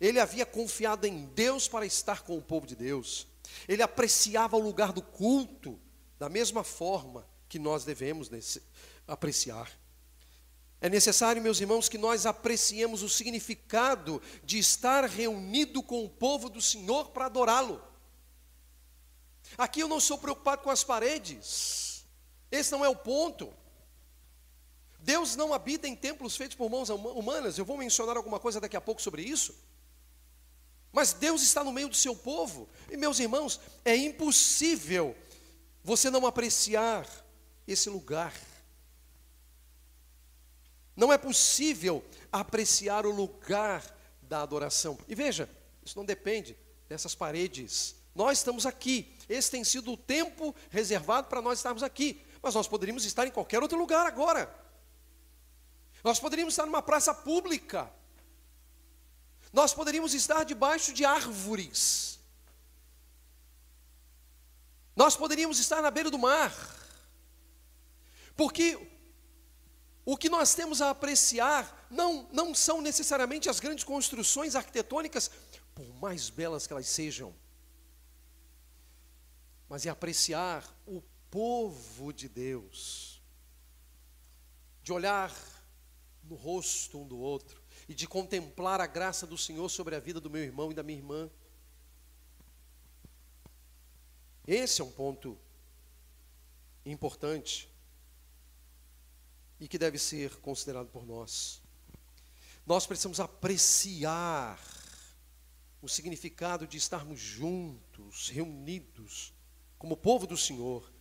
ele 0.00 0.18
havia 0.18 0.44
confiado 0.44 1.06
em 1.06 1.26
Deus 1.26 1.68
para 1.68 1.86
estar 1.86 2.22
com 2.22 2.36
o 2.36 2.42
povo 2.42 2.66
de 2.66 2.74
Deus, 2.74 3.26
ele 3.68 3.82
apreciava 3.82 4.56
o 4.56 4.62
lugar 4.62 4.92
do 4.92 5.00
culto 5.00 5.80
da 6.18 6.28
mesma 6.28 6.64
forma 6.64 7.26
que 7.48 7.58
nós 7.58 7.84
devemos 7.84 8.30
apreciar. 9.06 9.70
É 10.80 10.88
necessário, 10.88 11.40
meus 11.40 11.60
irmãos, 11.60 11.88
que 11.88 11.96
nós 11.96 12.26
apreciemos 12.26 13.02
o 13.02 13.08
significado 13.08 14.20
de 14.44 14.58
estar 14.58 15.04
reunido 15.04 15.82
com 15.82 16.04
o 16.04 16.10
povo 16.10 16.50
do 16.50 16.60
Senhor 16.60 17.10
para 17.10 17.26
adorá-lo. 17.26 17.82
Aqui 19.56 19.80
eu 19.80 19.88
não 19.88 20.00
sou 20.00 20.18
preocupado 20.18 20.62
com 20.62 20.70
as 20.70 20.82
paredes, 20.82 22.04
esse 22.50 22.72
não 22.72 22.84
é 22.84 22.88
o 22.88 22.96
ponto. 22.96 23.54
Deus 25.06 25.36
não 25.36 25.54
habita 25.54 25.86
em 25.86 25.94
templos 25.94 26.36
feitos 26.36 26.56
por 26.56 26.68
mãos 26.68 26.88
humanas. 26.88 27.56
Eu 27.56 27.64
vou 27.64 27.78
mencionar 27.78 28.16
alguma 28.16 28.40
coisa 28.40 28.60
daqui 28.60 28.76
a 28.76 28.80
pouco 28.80 29.00
sobre 29.00 29.22
isso. 29.22 29.54
Mas 30.90 31.12
Deus 31.12 31.42
está 31.42 31.62
no 31.62 31.72
meio 31.72 31.88
do 31.88 31.94
seu 31.94 32.16
povo. 32.16 32.68
E 32.90 32.96
meus 32.96 33.20
irmãos, 33.20 33.60
é 33.84 33.94
impossível 33.94 35.16
você 35.84 36.10
não 36.10 36.26
apreciar 36.26 37.06
esse 37.68 37.88
lugar. 37.88 38.34
Não 40.96 41.12
é 41.12 41.18
possível 41.18 42.04
apreciar 42.32 43.06
o 43.06 43.12
lugar 43.12 43.84
da 44.20 44.42
adoração. 44.42 44.98
E 45.06 45.14
veja, 45.14 45.48
isso 45.84 45.96
não 45.96 46.04
depende 46.04 46.58
dessas 46.88 47.14
paredes. 47.14 47.94
Nós 48.12 48.38
estamos 48.38 48.66
aqui. 48.66 49.16
Esse 49.28 49.52
tem 49.52 49.62
sido 49.62 49.92
o 49.92 49.96
tempo 49.96 50.52
reservado 50.68 51.28
para 51.28 51.40
nós 51.40 51.60
estarmos 51.60 51.84
aqui. 51.84 52.20
Mas 52.42 52.56
nós 52.56 52.66
poderíamos 52.66 53.04
estar 53.04 53.24
em 53.24 53.30
qualquer 53.30 53.62
outro 53.62 53.78
lugar 53.78 54.04
agora. 54.04 54.65
Nós 56.02 56.20
poderíamos 56.20 56.54
estar 56.54 56.66
numa 56.66 56.82
praça 56.82 57.12
pública. 57.12 57.90
Nós 59.52 59.74
poderíamos 59.74 60.14
estar 60.14 60.44
debaixo 60.44 60.92
de 60.92 61.04
árvores. 61.04 62.18
Nós 64.94 65.16
poderíamos 65.16 65.58
estar 65.58 65.82
na 65.82 65.90
beira 65.90 66.10
do 66.10 66.18
mar. 66.18 66.52
Porque 68.36 68.78
o 70.04 70.16
que 70.16 70.28
nós 70.28 70.54
temos 70.54 70.80
a 70.80 70.90
apreciar 70.90 71.86
não, 71.90 72.28
não 72.32 72.54
são 72.54 72.80
necessariamente 72.80 73.48
as 73.48 73.58
grandes 73.58 73.84
construções 73.84 74.54
arquitetônicas, 74.54 75.30
por 75.74 75.86
mais 75.94 76.30
belas 76.30 76.66
que 76.66 76.72
elas 76.72 76.86
sejam, 76.86 77.34
mas 79.68 79.84
é 79.84 79.90
apreciar 79.90 80.64
o 80.86 81.02
povo 81.30 82.12
de 82.12 82.28
Deus, 82.28 83.20
de 84.82 84.92
olhar 84.92 85.34
no 86.28 86.36
rosto 86.36 86.98
um 86.98 87.06
do 87.06 87.18
outro 87.18 87.62
e 87.88 87.94
de 87.94 88.06
contemplar 88.06 88.80
a 88.80 88.86
graça 88.86 89.26
do 89.26 89.38
Senhor 89.38 89.68
sobre 89.68 89.94
a 89.94 90.00
vida 90.00 90.20
do 90.20 90.30
meu 90.30 90.42
irmão 90.42 90.70
e 90.70 90.74
da 90.74 90.82
minha 90.82 90.98
irmã. 90.98 91.30
Esse 94.46 94.80
é 94.80 94.84
um 94.84 94.90
ponto 94.90 95.38
importante 96.84 97.68
e 99.58 99.66
que 99.66 99.78
deve 99.78 99.98
ser 99.98 100.36
considerado 100.36 100.88
por 100.88 101.06
nós. 101.06 101.62
Nós 102.64 102.86
precisamos 102.86 103.20
apreciar 103.20 104.60
o 105.80 105.88
significado 105.88 106.66
de 106.66 106.76
estarmos 106.76 107.20
juntos, 107.20 108.28
reunidos, 108.28 109.32
como 109.78 109.96
povo 109.96 110.26
do 110.26 110.36
Senhor, 110.36 110.92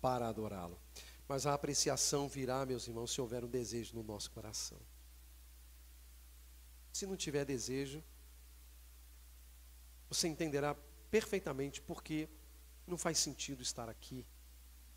para 0.00 0.28
adorá-lo. 0.28 0.78
Mas 1.28 1.44
a 1.44 1.52
apreciação 1.52 2.26
virá, 2.26 2.64
meus 2.64 2.88
irmãos, 2.88 3.12
se 3.12 3.20
houver 3.20 3.44
um 3.44 3.48
desejo 3.48 3.94
no 3.94 4.02
nosso 4.02 4.30
coração. 4.30 4.80
Se 6.90 7.06
não 7.06 7.16
tiver 7.16 7.44
desejo, 7.44 8.02
você 10.08 10.26
entenderá 10.26 10.74
perfeitamente 11.10 11.82
porque 11.82 12.28
não 12.86 12.96
faz 12.96 13.18
sentido 13.18 13.62
estar 13.62 13.90
aqui 13.90 14.26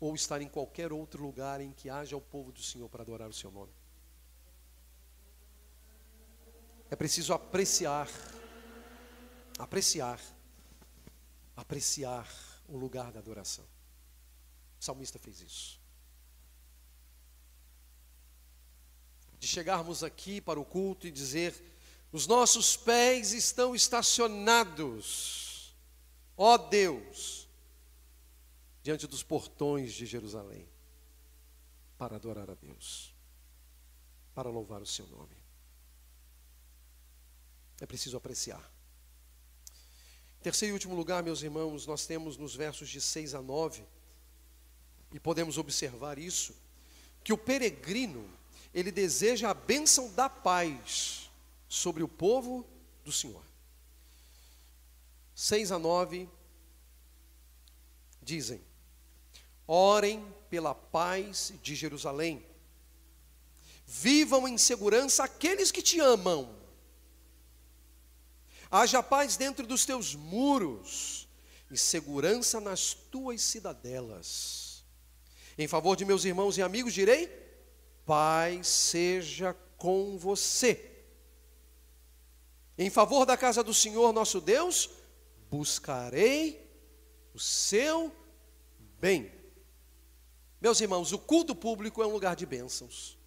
ou 0.00 0.14
estar 0.14 0.40
em 0.40 0.48
qualquer 0.48 0.90
outro 0.90 1.22
lugar 1.22 1.60
em 1.60 1.70
que 1.70 1.90
haja 1.90 2.16
o 2.16 2.20
povo 2.20 2.50
do 2.50 2.62
Senhor 2.62 2.88
para 2.88 3.02
adorar 3.02 3.28
o 3.28 3.32
seu 3.32 3.50
nome. 3.50 3.72
É 6.90 6.96
preciso 6.96 7.34
apreciar, 7.34 8.08
apreciar, 9.58 10.20
apreciar 11.54 12.26
o 12.66 12.76
lugar 12.76 13.12
da 13.12 13.20
adoração. 13.20 13.64
O 14.80 14.84
salmista 14.84 15.18
fez 15.18 15.40
isso. 15.40 15.81
De 19.42 19.48
chegarmos 19.48 20.04
aqui 20.04 20.40
para 20.40 20.60
o 20.60 20.64
culto 20.64 21.04
e 21.04 21.10
dizer: 21.10 21.52
os 22.12 22.28
nossos 22.28 22.76
pés 22.76 23.32
estão 23.32 23.74
estacionados, 23.74 25.74
ó 26.36 26.56
Deus, 26.56 27.48
diante 28.84 29.04
dos 29.04 29.24
portões 29.24 29.94
de 29.94 30.06
Jerusalém, 30.06 30.64
para 31.98 32.14
adorar 32.14 32.50
a 32.50 32.54
Deus, 32.54 33.12
para 34.32 34.48
louvar 34.48 34.80
o 34.80 34.86
seu 34.86 35.08
nome. 35.08 35.34
É 37.80 37.86
preciso 37.86 38.16
apreciar. 38.16 38.72
Terceiro 40.40 40.72
e 40.72 40.74
último 40.74 40.94
lugar, 40.94 41.20
meus 41.24 41.42
irmãos, 41.42 41.84
nós 41.84 42.06
temos 42.06 42.36
nos 42.36 42.54
versos 42.54 42.88
de 42.88 43.00
6 43.00 43.34
a 43.34 43.42
9, 43.42 43.82
e 45.12 45.18
podemos 45.18 45.58
observar 45.58 46.16
isso, 46.16 46.54
que 47.24 47.32
o 47.32 47.38
peregrino, 47.38 48.40
ele 48.72 48.90
deseja 48.90 49.50
a 49.50 49.54
bênção 49.54 50.12
da 50.12 50.28
paz 50.28 51.30
sobre 51.68 52.02
o 52.02 52.08
povo 52.08 52.66
do 53.04 53.12
Senhor. 53.12 53.44
6 55.34 55.72
a 55.72 55.78
9 55.78 56.28
dizem: 58.22 58.60
Orem 59.66 60.24
pela 60.48 60.74
paz 60.74 61.52
de 61.62 61.74
Jerusalém. 61.74 62.44
Vivam 63.86 64.48
em 64.48 64.56
segurança 64.56 65.24
aqueles 65.24 65.70
que 65.70 65.82
te 65.82 66.00
amam. 66.00 66.54
Haja 68.70 69.02
paz 69.02 69.36
dentro 69.36 69.66
dos 69.66 69.84
teus 69.84 70.14
muros 70.14 71.28
e 71.70 71.76
segurança 71.76 72.58
nas 72.58 72.94
tuas 72.94 73.42
cidadelas. 73.42 74.84
Em 75.58 75.68
favor 75.68 75.94
de 75.94 76.06
meus 76.06 76.24
irmãos 76.24 76.56
e 76.56 76.62
amigos, 76.62 76.94
direi: 76.94 77.41
Paz 78.04 78.66
seja 78.66 79.54
com 79.76 80.16
você. 80.18 80.90
Em 82.76 82.90
favor 82.90 83.24
da 83.24 83.36
casa 83.36 83.62
do 83.62 83.74
Senhor 83.74 84.12
nosso 84.12 84.40
Deus, 84.40 84.90
buscarei 85.50 86.70
o 87.34 87.38
seu 87.38 88.14
bem. 88.98 89.32
Meus 90.60 90.80
irmãos, 90.80 91.12
o 91.12 91.18
culto 91.18 91.54
público 91.54 92.02
é 92.02 92.06
um 92.06 92.12
lugar 92.12 92.36
de 92.36 92.46
bênçãos. 92.46 93.18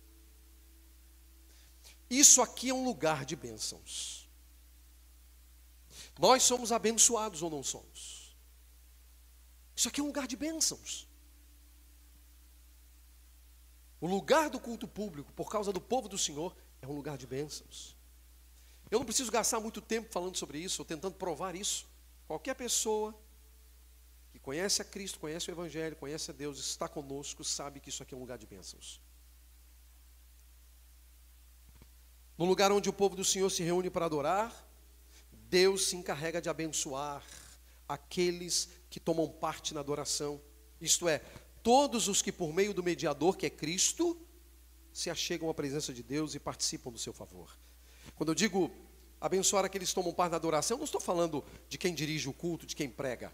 Isso 2.10 2.42
aqui 2.42 2.70
é 2.70 2.74
um 2.74 2.86
lugar 2.86 3.26
de 3.26 3.36
bênçãos. 3.36 4.30
Nós 6.18 6.44
somos 6.44 6.72
abençoados 6.72 7.42
ou 7.42 7.50
não 7.50 7.62
somos? 7.62 8.36
Isso 9.76 9.90
aqui 9.90 10.00
é 10.00 10.04
um 10.04 10.08
lugar 10.08 10.28
de 10.28 10.38
bênçãos. 10.38 11.05
O 14.06 14.08
lugar 14.08 14.52
do 14.52 14.60
culto 14.60 14.88
público, 14.88 15.34
por 15.34 15.50
causa 15.50 15.74
do 15.74 15.82
povo 15.82 16.08
do 16.08 16.16
Senhor, 16.16 16.56
é 16.80 16.86
um 16.86 16.92
lugar 16.92 17.18
de 17.18 17.26
bênçãos. 17.26 17.96
Eu 18.92 19.00
não 19.00 19.06
preciso 19.06 19.32
gastar 19.32 19.60
muito 19.60 19.82
tempo 19.82 20.12
falando 20.12 20.38
sobre 20.38 20.60
isso, 20.60 20.80
ou 20.84 20.86
tentando 20.86 21.16
provar 21.16 21.56
isso. 21.56 21.88
Qualquer 22.28 22.54
pessoa 22.54 23.20
que 24.32 24.38
conhece 24.38 24.80
a 24.80 24.86
Cristo, 24.86 25.20
conhece 25.20 25.50
o 25.50 25.54
Evangelho, 25.54 25.96
conhece 25.96 26.30
a 26.30 26.36
Deus, 26.36 26.60
está 26.60 26.88
conosco, 26.88 27.44
sabe 27.44 27.80
que 27.80 27.90
isso 27.90 28.04
aqui 28.04 28.14
é 28.14 28.18
um 28.18 28.20
lugar 28.20 28.38
de 28.38 28.46
bênçãos. 28.46 29.02
No 32.38 32.46
lugar 32.46 32.72
onde 32.72 32.88
o 32.88 32.94
povo 32.94 33.16
do 33.16 33.26
Senhor 33.26 33.50
se 33.50 33.64
reúne 33.64 33.90
para 33.90 34.06
adorar, 34.06 34.70
Deus 35.32 35.88
se 35.88 35.96
encarrega 35.96 36.40
de 36.40 36.48
abençoar 36.48 37.24
aqueles 37.90 38.70
que 38.88 39.00
tomam 39.00 39.28
parte 39.28 39.74
na 39.74 39.80
adoração, 39.80 40.40
isto 40.80 41.10
é, 41.10 41.24
todos 41.66 42.08
os 42.08 42.22
que 42.22 42.32
por 42.32 42.54
meio 42.54 42.76
do 42.76 42.84
mediador, 42.84 43.36
que 43.36 43.48
é 43.48 43.50
Cristo, 43.50 44.16
se 44.94 45.10
achegam 45.10 45.50
à 45.50 45.54
presença 45.54 45.92
de 45.92 46.04
Deus 46.04 46.36
e 46.36 46.40
participam 46.40 46.92
do 46.92 47.00
seu 47.00 47.12
favor. 47.12 47.58
Quando 48.14 48.30
eu 48.30 48.36
digo 48.36 48.70
abençoar 49.20 49.66
aqueles 49.66 49.90
que 49.90 49.96
tomam 49.96 50.14
parte 50.14 50.30
na 50.30 50.38
adoração, 50.38 50.76
eu 50.76 50.78
não 50.78 50.86
estou 50.86 51.02
falando 51.02 51.44
de 51.68 51.80
quem 51.80 51.96
dirige 51.96 52.30
o 52.30 52.34
culto, 52.34 52.68
de 52.68 52.76
quem 52.76 52.88
prega. 52.88 53.34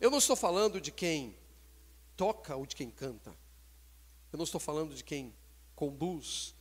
Eu 0.00 0.10
não 0.10 0.16
estou 0.16 0.34
falando 0.34 0.80
de 0.80 0.90
quem 0.90 1.36
toca 2.16 2.56
ou 2.56 2.64
de 2.64 2.74
quem 2.74 2.90
canta. 2.90 3.36
Eu 4.32 4.38
não 4.38 4.44
estou 4.44 4.58
falando 4.58 4.94
de 4.94 5.04
quem 5.04 5.34
conduz 5.76 6.54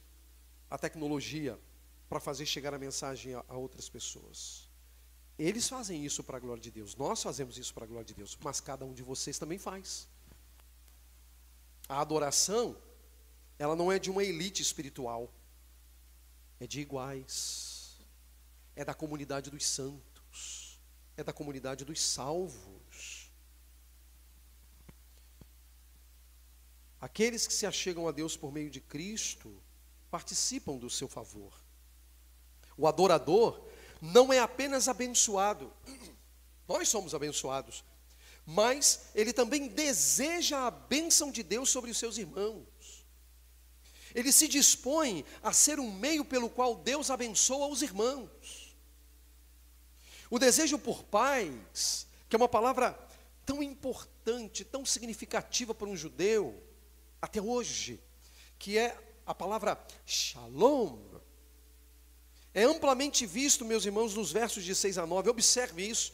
a 0.69 0.77
tecnologia 0.77 1.57
para 2.09 2.19
fazer 2.19 2.45
chegar 2.45 2.73
a 2.73 2.77
mensagem 2.77 3.35
a, 3.35 3.45
a 3.47 3.55
outras 3.55 3.87
pessoas. 3.87 4.69
Eles 5.37 5.67
fazem 5.67 6.05
isso 6.05 6.23
para 6.23 6.37
a 6.37 6.39
glória 6.39 6.61
de 6.61 6.69
Deus, 6.69 6.95
nós 6.95 7.21
fazemos 7.21 7.57
isso 7.57 7.73
para 7.73 7.85
a 7.85 7.87
glória 7.87 8.05
de 8.05 8.13
Deus, 8.13 8.37
mas 8.41 8.59
cada 8.59 8.85
um 8.85 8.93
de 8.93 9.01
vocês 9.01 9.39
também 9.39 9.57
faz. 9.57 10.07
A 11.89 11.99
adoração, 11.99 12.77
ela 13.57 13.75
não 13.75 13.91
é 13.91 13.97
de 13.97 14.11
uma 14.11 14.23
elite 14.23 14.61
espiritual, 14.61 15.33
é 16.59 16.67
de 16.67 16.79
iguais, 16.79 17.99
é 18.75 18.85
da 18.85 18.93
comunidade 18.93 19.49
dos 19.49 19.65
santos, 19.65 20.79
é 21.17 21.23
da 21.23 21.33
comunidade 21.33 21.83
dos 21.83 22.01
salvos. 22.01 23.31
Aqueles 27.01 27.45
que 27.45 27.53
se 27.53 27.65
achegam 27.65 28.07
a 28.07 28.11
Deus 28.11 28.37
por 28.37 28.51
meio 28.51 28.69
de 28.69 28.79
Cristo 28.79 29.61
participam 30.09 30.77
do 30.77 30.89
seu 30.89 31.07
favor. 31.07 31.53
O 32.77 32.87
adorador 32.87 33.67
não 34.05 34.33
é 34.33 34.39
apenas 34.39 34.89
abençoado, 34.89 35.71
nós 36.67 36.89
somos 36.89 37.15
abençoados, 37.15 37.85
mas 38.45 39.05
ele 39.15 39.31
também 39.31 39.69
deseja 39.69 40.67
a 40.67 40.71
bênção 40.71 41.31
de 41.31 41.41
Deus 41.41 41.69
sobre 41.69 41.89
os 41.89 41.97
seus 41.97 42.17
irmãos. 42.17 42.67
Ele 44.13 44.29
se 44.33 44.49
dispõe 44.49 45.23
a 45.41 45.53
ser 45.53 45.79
um 45.79 45.89
meio 45.89 46.25
pelo 46.25 46.49
qual 46.49 46.75
Deus 46.75 47.09
abençoa 47.09 47.67
os 47.67 47.81
irmãos. 47.81 48.75
O 50.29 50.37
desejo 50.37 50.77
por 50.77 51.03
paz, 51.03 52.05
que 52.27 52.35
é 52.35 52.37
uma 52.37 52.49
palavra 52.49 52.99
tão 53.45 53.63
importante, 53.63 54.65
tão 54.65 54.85
significativa 54.85 55.73
para 55.73 55.87
um 55.87 55.95
judeu, 55.95 56.61
até 57.21 57.41
hoje, 57.41 58.03
que 58.59 58.77
é 58.77 58.97
a 59.25 59.33
palavra 59.33 59.81
shalom, 60.05 60.99
é 62.53 62.63
amplamente 62.63 63.25
visto, 63.25 63.65
meus 63.65 63.85
irmãos, 63.85 64.13
nos 64.13 64.31
versos 64.31 64.63
de 64.63 64.75
6 64.75 64.97
a 64.99 65.07
9. 65.07 65.29
Observe 65.29 65.87
isso. 65.87 66.13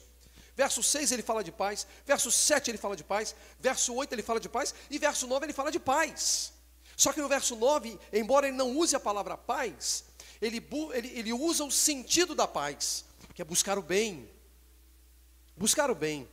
Verso 0.56 0.84
6 0.84 1.14
ele 1.14 1.24
fala 1.24 1.42
de 1.42 1.54
paz, 1.54 1.88
verso 2.06 2.30
7 2.30 2.70
ele 2.70 2.78
fala 2.78 2.94
de 2.94 3.04
paz, 3.04 3.34
verso 3.60 3.94
8 3.96 4.12
ele 4.12 4.22
fala 4.22 4.42
de 4.42 4.50
paz 4.50 4.76
e 4.90 5.00
verso 5.00 5.26
9 5.26 5.46
ele 5.46 5.54
fala 5.54 5.72
de 5.72 5.80
paz. 5.80 6.52
Só 6.98 7.14
que 7.14 7.22
no 7.22 7.30
verso 7.30 7.56
9, 7.56 7.98
embora 8.12 8.46
ele 8.46 8.58
não 8.58 8.76
use 8.76 8.94
a 8.94 9.00
palavra 9.00 9.38
paz, 9.38 10.04
ele, 10.42 10.62
ele, 10.94 11.08
ele 11.18 11.32
usa 11.32 11.64
o 11.64 11.72
sentido 11.72 12.36
da 12.36 12.46
paz, 12.46 13.06
que 13.34 13.42
é 13.42 13.46
buscar 13.46 13.78
o 13.80 13.82
bem. 13.82 14.30
Buscar 15.56 15.90
o 15.90 15.96
bem. 15.96 16.28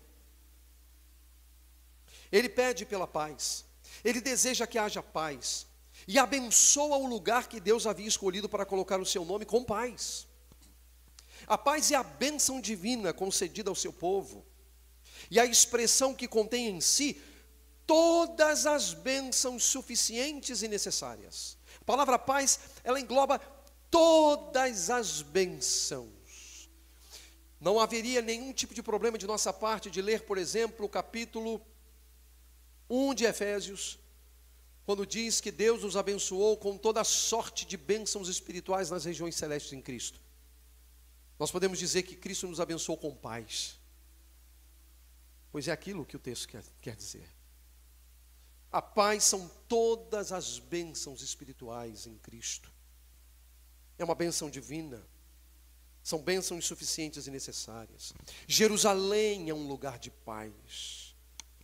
Ele 2.33 2.49
pede 2.49 2.85
pela 2.85 3.07
paz, 3.07 3.65
ele 4.05 4.21
deseja 4.21 4.67
que 4.67 4.77
haja 4.77 5.01
paz, 5.01 5.69
e 6.07 6.19
abençoa 6.19 6.97
o 6.97 7.07
lugar 7.07 7.49
que 7.49 7.59
Deus 7.59 7.87
havia 7.87 8.07
escolhido 8.07 8.49
para 8.49 8.65
colocar 8.65 9.01
o 9.01 9.07
seu 9.07 9.25
nome 9.25 9.45
com 9.45 9.65
paz. 9.65 10.27
A 11.47 11.59
paz 11.59 11.91
é 11.91 11.97
a 11.97 12.03
bênção 12.03 12.61
divina 12.61 13.13
concedida 13.13 13.71
ao 13.71 13.75
seu 13.75 13.93
povo, 13.93 14.45
e 15.31 15.41
a 15.41 15.45
expressão 15.45 16.15
que 16.15 16.29
contém 16.29 16.69
em 16.69 16.81
si 16.81 17.21
todas 17.87 18.67
as 18.67 18.93
bênçãos 18.93 19.65
suficientes 19.65 20.63
e 20.63 20.69
necessárias. 20.69 21.57
A 21.81 21.85
palavra 21.85 22.19
paz, 22.19 22.61
ela 22.83 23.01
engloba 23.01 23.39
todas 23.91 24.91
as 24.91 25.23
bênçãos. 25.23 26.69
Não 27.61 27.81
haveria 27.81 28.21
nenhum 28.21 28.53
tipo 28.53 28.75
de 28.75 28.83
problema 28.83 29.17
de 29.17 29.27
nossa 29.27 29.53
parte 29.53 29.91
de 29.91 30.03
ler, 30.03 30.23
por 30.23 30.37
exemplo, 30.37 30.87
o 30.87 30.89
capítulo 30.89 31.61
1 32.89 33.15
de 33.15 33.25
Efésios, 33.25 33.99
quando 34.87 35.05
diz 35.05 35.41
que 35.41 35.51
Deus 35.51 35.83
nos 35.83 35.97
abençoou 35.97 36.57
com 36.57 36.79
toda 36.79 37.03
sorte 37.03 37.67
de 37.67 37.77
bênçãos 37.77 38.29
espirituais 38.29 38.89
nas 38.89 39.05
regiões 39.05 39.35
celestes 39.35 39.73
em 39.73 39.83
Cristo. 39.83 40.21
Nós 41.41 41.51
podemos 41.51 41.81
dizer 41.81 42.05
que 42.05 42.15
Cristo 42.15 42.47
nos 42.47 42.61
abençoou 42.61 42.97
com 42.97 43.13
paz. 43.13 43.81
Pois 45.51 45.67
é 45.67 45.73
aquilo 45.73 46.07
que 46.07 46.15
o 46.15 46.21
texto 46.21 46.47
quer, 46.47 46.63
quer 46.81 46.95
dizer. 46.95 47.29
A 48.71 48.81
paz 48.81 49.25
são 49.25 49.51
todas 49.67 50.31
as 50.31 50.61
bênçãos 50.61 51.21
espirituais 51.21 52.07
em 52.07 52.17
Cristo. 52.19 52.71
É 53.99 54.05
uma 54.05 54.15
bênção 54.15 54.49
divina. 54.49 55.05
São 56.01 56.23
bênçãos 56.23 56.65
suficientes 56.65 57.27
e 57.27 57.31
necessárias. 57.33 58.13
Jerusalém 58.47 59.51
é 59.51 59.55
um 59.55 59.67
lugar 59.67 59.99
de 59.99 60.13
paz. 60.13 61.17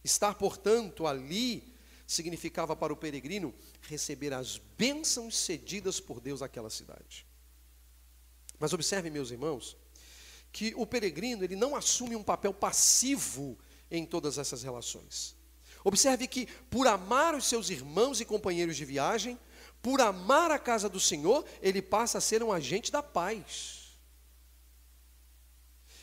Estar, 0.03 0.35
portanto, 0.35 1.07
ali 1.07 1.72
significava 2.13 2.77
para 2.77 2.93
o 2.93 2.97
peregrino 2.97 3.55
receber 3.83 4.33
as 4.33 4.59
bênçãos 4.79 5.37
cedidas 5.37 5.99
por 5.99 6.21
Deus 6.21 6.43
àquela 6.43 6.71
cidade. 6.71 7.27
Mas 8.59 8.73
observe, 8.73 9.11
meus 9.11 9.31
irmãos, 9.31 9.77
que 10.53 10.73
o 10.77 10.87
peregrino 10.87 11.43
ele 11.43 11.57
não 11.57 11.75
assume 11.75 12.15
um 12.15 12.23
papel 12.23 12.53
passivo 12.55 13.59
em 13.91 14.07
todas 14.07 14.39
essas 14.39 14.63
relações. 14.63 15.35
Observe 15.85 16.29
que, 16.29 16.47
por 16.71 16.87
amar 16.87 17.35
os 17.35 17.47
seus 17.47 17.71
irmãos 17.71 18.21
e 18.21 18.25
companheiros 18.25 18.77
de 18.77 18.85
viagem, 18.85 19.39
por 19.83 20.01
amar 20.01 20.51
a 20.51 20.59
casa 20.59 20.89
do 20.89 21.01
Senhor, 21.01 21.45
ele 21.61 21.83
passa 21.83 22.19
a 22.19 22.21
ser 22.21 22.43
um 22.43 22.53
agente 22.53 22.93
da 22.93 23.03
paz. 23.03 23.82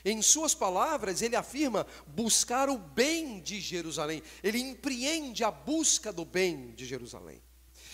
Em 0.10 0.24
suas 0.24 0.56
palavras, 0.56 1.22
ele 1.22 1.36
afirma 1.36 1.86
buscar 2.08 2.68
o 2.68 2.80
bem 2.80 3.40
de 3.40 3.62
Jerusalém. 3.62 4.24
Ele 4.42 4.58
empreende 4.58 5.44
a 5.44 5.52
busca 5.52 6.12
do 6.12 6.26
bem 6.26 6.72
de 6.72 6.84
Jerusalém. 6.84 7.40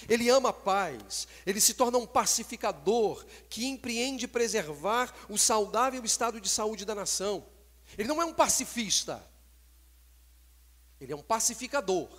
Ele 0.07 0.29
ama 0.29 0.49
a 0.49 0.53
paz, 0.53 1.27
ele 1.45 1.59
se 1.59 1.73
torna 1.73 1.97
um 1.97 2.07
pacificador 2.07 3.25
que 3.49 3.65
empreende 3.65 4.29
preservar 4.29 5.13
o 5.27 5.37
saudável 5.37 6.05
estado 6.05 6.39
de 6.39 6.47
saúde 6.47 6.85
da 6.85 6.95
nação. 6.95 7.45
Ele 7.97 8.07
não 8.07 8.21
é 8.21 8.25
um 8.25 8.33
pacifista, 8.33 9.21
ele 11.01 11.11
é 11.11 11.15
um 11.17 11.21
pacificador. 11.21 12.09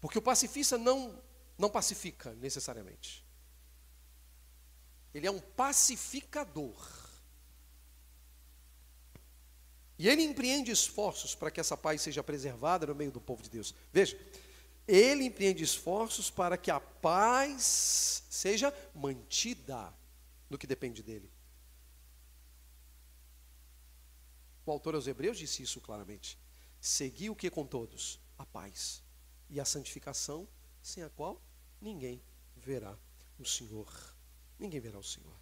Porque 0.00 0.18
o 0.18 0.22
pacifista 0.22 0.78
não, 0.78 1.22
não 1.58 1.68
pacifica 1.68 2.32
necessariamente. 2.36 3.22
Ele 5.12 5.26
é 5.26 5.30
um 5.30 5.40
pacificador. 5.40 6.99
E 10.00 10.08
ele 10.08 10.22
empreende 10.22 10.70
esforços 10.70 11.34
para 11.34 11.50
que 11.50 11.60
essa 11.60 11.76
paz 11.76 12.00
seja 12.00 12.24
preservada 12.24 12.86
no 12.86 12.94
meio 12.94 13.12
do 13.12 13.20
povo 13.20 13.42
de 13.42 13.50
Deus. 13.50 13.74
Veja, 13.92 14.18
ele 14.88 15.24
empreende 15.24 15.62
esforços 15.62 16.30
para 16.30 16.56
que 16.56 16.70
a 16.70 16.80
paz 16.80 18.24
seja 18.30 18.72
mantida 18.94 19.92
no 20.48 20.56
que 20.56 20.66
depende 20.66 21.02
dele. 21.02 21.30
O 24.64 24.70
autor 24.70 24.94
aos 24.94 25.06
Hebreus 25.06 25.36
disse 25.36 25.62
isso 25.62 25.82
claramente. 25.82 26.38
Segui 26.80 27.28
o 27.28 27.36
que 27.36 27.50
com 27.50 27.66
todos? 27.66 28.18
A 28.38 28.46
paz 28.46 29.02
e 29.50 29.60
a 29.60 29.66
santificação, 29.66 30.48
sem 30.80 31.02
a 31.02 31.10
qual 31.10 31.42
ninguém 31.78 32.22
verá 32.56 32.96
o 33.38 33.44
Senhor. 33.44 34.16
Ninguém 34.58 34.80
verá 34.80 34.98
o 34.98 35.04
Senhor. 35.04 35.36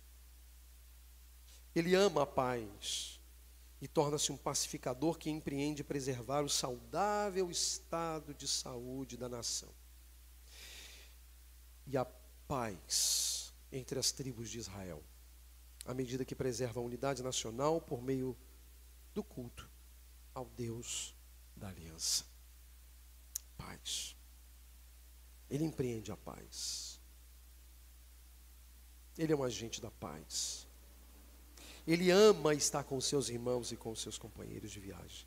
Ele 1.77 1.95
ama 1.95 2.25
a 2.25 2.27
paz 2.27 3.18
e 3.81 3.87
torna-se 3.87 4.33
um 4.33 4.37
pacificador 4.37 5.19
que 5.19 5.31
empreende 5.31 5.85
preservar 5.85 6.43
o 6.43 6.49
saudável 6.49 7.51
estado 7.51 8.35
de 8.35 8.49
saúde 8.49 9.17
da 9.17 9.29
nação. 9.29 9.73
E 11.87 11.97
a 11.97 12.05
paz 12.05 13.53
entre 13.71 13.99
as 13.99 14.11
tribos 14.11 14.51
de 14.51 14.59
Israel, 14.59 15.03
à 15.85 15.95
medida 15.95 16.25
que 16.25 16.35
preserva 16.35 16.81
a 16.81 16.83
unidade 16.83 17.23
nacional 17.23 17.81
por 17.81 18.03
meio 18.03 18.37
do 19.15 19.23
culto 19.23 19.69
ao 20.35 20.47
Deus 20.47 21.15
da 21.57 21.69
aliança. 21.69 22.25
Paz. 23.57 24.17
Ele 25.51 25.65
empreende 25.65 26.13
a 26.13 26.17
paz. 26.17 27.01
Ele 29.17 29.33
é 29.33 29.37
um 29.37 29.43
agente 29.43 29.81
da 29.81 29.91
paz. 29.91 30.68
Ele 31.89 32.11
ama 32.11 32.55
estar 32.55 32.85
com 32.85 33.01
seus 33.01 33.31
irmãos 33.31 33.73
e 33.73 33.77
com 33.77 33.97
seus 33.97 34.19
companheiros 34.19 34.71
de 34.71 34.79
viagem. 34.79 35.27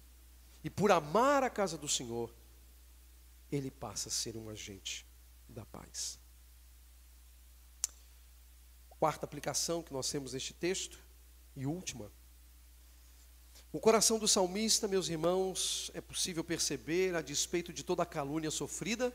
E 0.63 0.69
por 0.69 0.91
amar 0.91 1.41
a 1.41 1.49
casa 1.49 1.75
do 1.75 1.89
Senhor, 1.89 2.31
ele 3.51 3.71
passa 3.71 4.09
a 4.09 4.11
ser 4.11 4.37
um 4.37 4.47
agente 4.47 5.03
da 5.49 5.65
paz. 5.65 6.19
Quarta 8.91 9.25
aplicação 9.25 9.81
que 9.81 9.91
nós 9.91 10.07
temos 10.11 10.33
neste 10.33 10.53
texto, 10.53 10.99
e 11.55 11.65
última. 11.65 12.11
O 13.73 13.79
coração 13.79 14.19
do 14.19 14.27
salmista, 14.27 14.87
meus 14.87 15.09
irmãos, 15.09 15.89
é 15.95 15.99
possível 15.99 16.43
perceber 16.43 17.15
a 17.15 17.21
despeito 17.21 17.73
de 17.73 17.83
toda 17.83 18.03
a 18.03 18.05
calúnia 18.05 18.51
sofrida, 18.51 19.11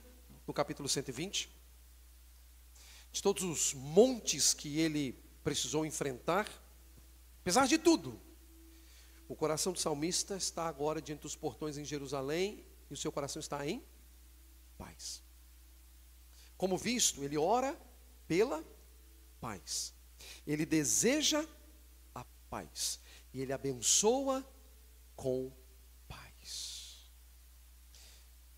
no 0.47 0.53
capítulo 0.53 0.88
120, 0.88 1.49
de 3.12 3.22
todos 3.22 3.44
os 3.44 3.72
montes 3.72 4.53
que 4.53 4.80
ele 4.80 5.12
precisou 5.44 5.86
enfrentar, 5.86 6.49
Apesar 7.47 7.68
de 7.68 7.78
tudo, 7.78 8.20
o 9.28 9.36
coração 9.36 9.72
do 9.72 9.78
salmista 9.78 10.36
está 10.36 10.66
agora 10.66 11.01
diante 11.01 11.20
dos 11.20 11.36
portões 11.36 11.78
em 11.78 11.84
Jerusalém 11.84 12.66
e 12.90 12.92
o 12.92 12.97
seu 12.97 13.12
coração 13.12 13.38
está 13.38 13.64
em 13.64 13.84
paz. 14.76 15.22
Como 16.57 16.76
visto, 16.76 17.22
ele 17.22 17.38
ora 17.38 17.80
pela 18.26 18.64
paz. 19.40 19.94
Ele 20.44 20.66
deseja 20.66 21.47
a 22.12 22.24
paz 22.51 22.99
e 23.32 23.40
ele 23.40 23.53
abençoa 23.53 24.44
com 25.14 25.53
paz. 26.09 27.09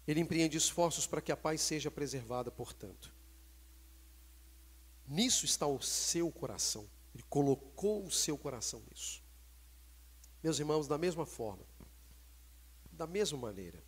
Ele 0.07 0.21
empreende 0.21 0.57
esforços 0.57 1.07
para 1.07 1.21
que 1.21 1.31
a 1.31 1.37
paz 1.37 1.61
seja 1.61 1.91
preservada, 1.91 2.51
portanto. 2.51 3.13
Nisso 5.07 5.45
está 5.45 5.67
o 5.67 5.83
seu 5.83 6.33
coração. 6.33 6.89
Ele 7.19 7.27
colocou 7.29 8.07
o 8.07 8.11
seu 8.13 8.39
coração 8.39 8.81
nisso. 8.89 9.21
Meus 10.41 10.61
irmãos, 10.61 10.87
da 10.87 10.97
mesma 10.97 11.27
forma, 11.27 11.67
da 12.93 13.09
mesma 13.09 13.37
maneira, 13.37 13.83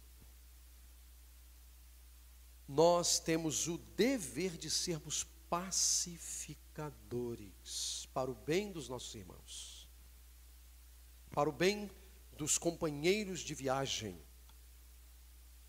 nós 2.66 3.20
temos 3.20 3.68
o 3.68 3.78
dever 3.78 4.58
de 4.58 4.68
sermos 4.68 5.22
pacificadores 5.48 8.08
para 8.12 8.28
o 8.28 8.34
bem 8.34 8.72
dos 8.72 8.88
nossos 8.88 9.14
irmãos, 9.14 9.88
para 11.30 11.48
o 11.48 11.52
bem 11.52 11.88
dos 12.36 12.58
companheiros 12.58 13.42
de 13.42 13.54
viagem, 13.54 14.20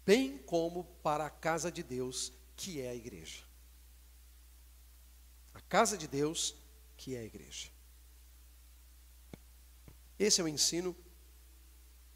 bem 0.03 0.39
como 0.39 0.84
para 1.03 1.28
a 1.28 1.30
casa 1.30 1.72
de 1.72 1.84
Deus, 1.84 2.34
que 2.55 2.82
é 2.82 2.89
a 2.89 2.95
igreja. 2.95 3.43
A 5.53 5.62
casa 5.62 5.95
de 5.95 6.07
Deus 6.07 6.59
que 7.02 7.16
é 7.16 7.20
a 7.20 7.24
igreja. 7.24 7.68
Esse 10.20 10.39
é 10.39 10.43
o 10.43 10.47
ensino 10.47 10.95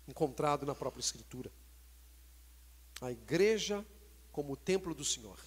encontrado 0.08 0.64
na 0.64 0.76
própria 0.76 1.02
Escritura. 1.02 1.52
A 3.02 3.12
igreja 3.12 3.84
como 4.32 4.54
o 4.54 4.56
templo 4.56 4.94
do 4.94 5.04
Senhor, 5.04 5.40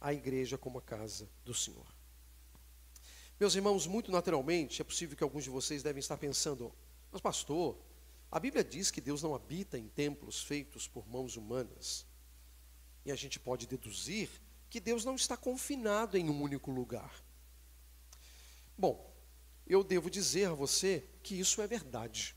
a 0.00 0.14
igreja 0.14 0.56
como 0.56 0.78
a 0.78 0.82
casa 0.82 1.28
do 1.44 1.52
Senhor. 1.52 1.86
Meus 3.38 3.54
irmãos, 3.54 3.86
muito 3.86 4.10
naturalmente, 4.10 4.80
é 4.80 4.84
possível 4.84 5.14
que 5.14 5.22
alguns 5.22 5.44
de 5.44 5.50
vocês 5.50 5.82
devem 5.82 6.00
estar 6.00 6.16
pensando, 6.16 6.72
mas 7.10 7.20
pastor, 7.20 7.76
a 8.30 8.40
Bíblia 8.40 8.64
diz 8.64 8.90
que 8.90 9.02
Deus 9.02 9.22
não 9.22 9.34
habita 9.34 9.78
em 9.78 9.88
templos 9.88 10.42
feitos 10.42 10.88
por 10.88 11.06
mãos 11.06 11.36
humanas. 11.36 12.06
E 13.04 13.12
a 13.12 13.14
gente 13.14 13.38
pode 13.38 13.66
deduzir 13.66 14.30
que 14.70 14.80
Deus 14.80 15.04
não 15.04 15.16
está 15.16 15.36
confinado 15.36 16.16
em 16.16 16.30
um 16.30 16.40
único 16.40 16.70
lugar. 16.70 17.12
Bom, 18.82 19.14
eu 19.64 19.84
devo 19.84 20.10
dizer 20.10 20.46
a 20.46 20.54
você 20.54 21.08
que 21.22 21.38
isso 21.38 21.62
é 21.62 21.68
verdade. 21.68 22.34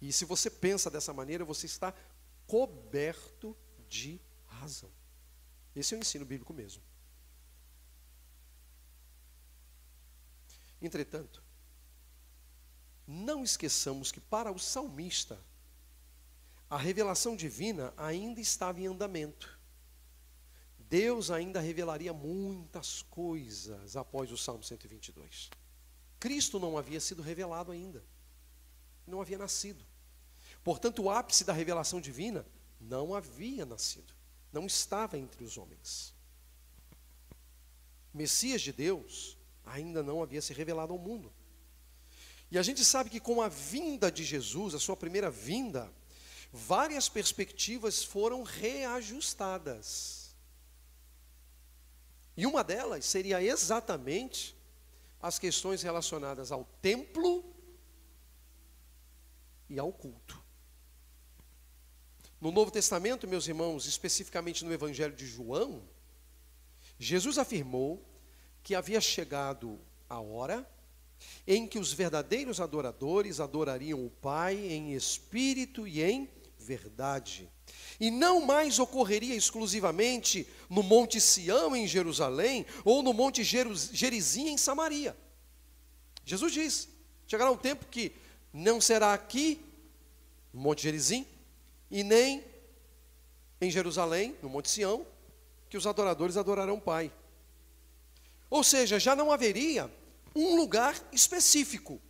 E 0.00 0.10
se 0.10 0.24
você 0.24 0.48
pensa 0.48 0.90
dessa 0.90 1.12
maneira, 1.12 1.44
você 1.44 1.66
está 1.66 1.92
coberto 2.46 3.54
de 3.90 4.18
razão. 4.46 4.90
Esse 5.76 5.94
é 5.94 5.98
o 5.98 6.00
ensino 6.00 6.24
bíblico 6.24 6.54
mesmo. 6.54 6.82
Entretanto, 10.80 11.44
não 13.06 13.44
esqueçamos 13.44 14.10
que 14.10 14.22
para 14.22 14.50
o 14.50 14.58
salmista, 14.58 15.38
a 16.70 16.78
revelação 16.78 17.36
divina 17.36 17.92
ainda 17.98 18.40
estava 18.40 18.80
em 18.80 18.86
andamento. 18.86 19.57
Deus 20.88 21.30
ainda 21.30 21.60
revelaria 21.60 22.12
muitas 22.12 23.02
coisas 23.02 23.96
após 23.96 24.32
o 24.32 24.38
Salmo 24.38 24.62
122. 24.62 25.50
Cristo 26.18 26.58
não 26.58 26.78
havia 26.78 26.98
sido 26.98 27.22
revelado 27.22 27.70
ainda, 27.70 28.02
não 29.06 29.20
havia 29.20 29.36
nascido. 29.36 29.84
Portanto, 30.64 31.02
o 31.02 31.10
ápice 31.10 31.44
da 31.44 31.52
revelação 31.52 32.00
divina 32.00 32.46
não 32.80 33.14
havia 33.14 33.66
nascido, 33.66 34.14
não 34.52 34.66
estava 34.66 35.18
entre 35.18 35.44
os 35.44 35.58
homens. 35.58 36.14
Messias 38.12 38.62
de 38.62 38.72
Deus 38.72 39.36
ainda 39.64 40.02
não 40.02 40.22
havia 40.22 40.40
se 40.40 40.52
revelado 40.54 40.92
ao 40.92 40.98
mundo. 40.98 41.32
E 42.50 42.58
a 42.58 42.62
gente 42.62 42.82
sabe 42.82 43.10
que 43.10 43.20
com 43.20 43.42
a 43.42 43.48
vinda 43.48 44.10
de 44.10 44.24
Jesus, 44.24 44.74
a 44.74 44.78
sua 44.78 44.96
primeira 44.96 45.30
vinda, 45.30 45.92
várias 46.50 47.08
perspectivas 47.08 48.02
foram 48.02 48.42
reajustadas. 48.42 50.17
E 52.38 52.46
uma 52.46 52.62
delas 52.62 53.04
seria 53.04 53.42
exatamente 53.42 54.56
as 55.20 55.40
questões 55.40 55.82
relacionadas 55.82 56.52
ao 56.52 56.64
templo 56.80 57.44
e 59.68 59.76
ao 59.76 59.92
culto. 59.92 60.40
No 62.40 62.52
Novo 62.52 62.70
Testamento, 62.70 63.26
meus 63.26 63.48
irmãos, 63.48 63.86
especificamente 63.86 64.64
no 64.64 64.72
Evangelho 64.72 65.16
de 65.16 65.26
João, 65.26 65.82
Jesus 66.96 67.38
afirmou 67.38 68.08
que 68.62 68.76
havia 68.76 69.00
chegado 69.00 69.76
a 70.08 70.20
hora 70.20 70.64
em 71.44 71.66
que 71.66 71.80
os 71.80 71.92
verdadeiros 71.92 72.60
adoradores 72.60 73.40
adorariam 73.40 74.06
o 74.06 74.10
Pai 74.10 74.54
em 74.54 74.94
espírito 74.94 75.88
e 75.88 76.00
em 76.04 76.30
verdade. 76.56 77.50
E 78.00 78.10
não 78.10 78.44
mais 78.44 78.78
ocorreria 78.78 79.34
exclusivamente 79.34 80.46
no 80.70 80.82
Monte 80.82 81.20
Sião, 81.20 81.74
em 81.74 81.86
Jerusalém, 81.86 82.64
ou 82.84 83.02
no 83.02 83.12
Monte 83.12 83.42
Gerizim, 83.42 84.48
em 84.48 84.56
Samaria. 84.56 85.16
Jesus 86.24 86.52
diz: 86.52 86.88
chegará 87.26 87.50
um 87.50 87.56
tempo 87.56 87.86
que 87.86 88.12
não 88.52 88.80
será 88.80 89.14
aqui, 89.14 89.60
no 90.52 90.60
Monte 90.60 90.82
Gerizim, 90.82 91.26
e 91.90 92.04
nem 92.04 92.44
em 93.60 93.70
Jerusalém, 93.70 94.36
no 94.42 94.48
Monte 94.48 94.70
Sião, 94.70 95.06
que 95.68 95.76
os 95.76 95.86
adoradores 95.86 96.36
adorarão 96.36 96.76
o 96.76 96.80
Pai. 96.80 97.12
Ou 98.48 98.62
seja, 98.62 98.98
já 98.98 99.16
não 99.16 99.32
haveria 99.32 99.92
um 100.34 100.56
lugar 100.56 100.94
específico, 101.12 102.00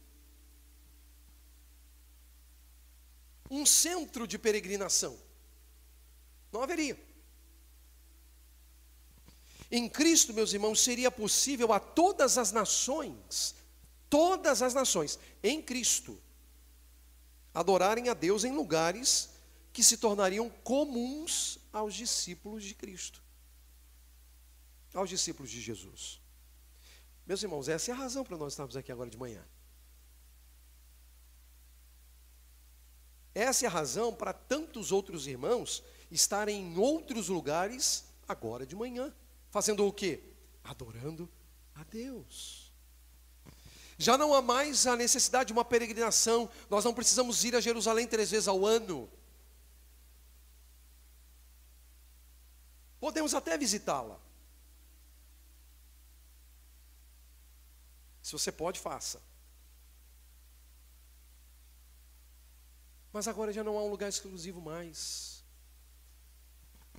um 3.50 3.64
centro 3.64 4.26
de 4.26 4.38
peregrinação. 4.38 5.18
Não 6.52 6.62
haveria. 6.62 6.98
Em 9.70 9.88
Cristo, 9.88 10.32
meus 10.32 10.52
irmãos, 10.52 10.80
seria 10.80 11.10
possível 11.10 11.72
a 11.72 11.80
todas 11.80 12.38
as 12.38 12.52
nações, 12.52 13.54
todas 14.08 14.62
as 14.62 14.72
nações, 14.72 15.18
em 15.42 15.60
Cristo, 15.60 16.18
adorarem 17.52 18.08
a 18.08 18.14
Deus 18.14 18.44
em 18.44 18.52
lugares 18.52 19.30
que 19.72 19.84
se 19.84 19.98
tornariam 19.98 20.48
comuns 20.48 21.58
aos 21.72 21.94
discípulos 21.94 22.64
de 22.64 22.74
Cristo, 22.74 23.22
aos 24.94 25.10
discípulos 25.10 25.50
de 25.50 25.60
Jesus. 25.60 26.20
Meus 27.26 27.42
irmãos, 27.42 27.68
essa 27.68 27.90
é 27.90 27.94
a 27.94 27.96
razão 27.96 28.24
para 28.24 28.38
nós 28.38 28.54
estarmos 28.54 28.74
aqui 28.74 28.90
agora 28.90 29.10
de 29.10 29.18
manhã. 29.18 29.44
Essa 33.34 33.66
é 33.66 33.68
a 33.68 33.70
razão 33.70 34.14
para 34.14 34.32
tantos 34.32 34.90
outros 34.90 35.26
irmãos 35.26 35.84
estarem 36.10 36.72
em 36.72 36.78
outros 36.78 37.28
lugares 37.28 38.04
agora 38.26 38.66
de 38.66 38.76
manhã, 38.76 39.14
fazendo 39.50 39.86
o 39.86 39.92
quê? 39.92 40.22
Adorando 40.64 41.28
a 41.74 41.84
Deus. 41.84 42.72
Já 43.96 44.16
não 44.16 44.32
há 44.32 44.40
mais 44.40 44.86
a 44.86 44.96
necessidade 44.96 45.48
de 45.48 45.52
uma 45.52 45.64
peregrinação, 45.64 46.48
nós 46.70 46.84
não 46.84 46.94
precisamos 46.94 47.44
ir 47.44 47.56
a 47.56 47.60
Jerusalém 47.60 48.06
três 48.06 48.30
vezes 48.30 48.46
ao 48.46 48.64
ano. 48.64 49.10
Podemos 53.00 53.34
até 53.34 53.56
visitá-la. 53.58 54.20
Se 58.22 58.32
você 58.32 58.52
pode, 58.52 58.78
faça. 58.78 59.22
Mas 63.12 63.26
agora 63.26 63.52
já 63.52 63.64
não 63.64 63.78
há 63.78 63.82
um 63.82 63.90
lugar 63.90 64.08
exclusivo 64.08 64.60
mais. 64.60 65.37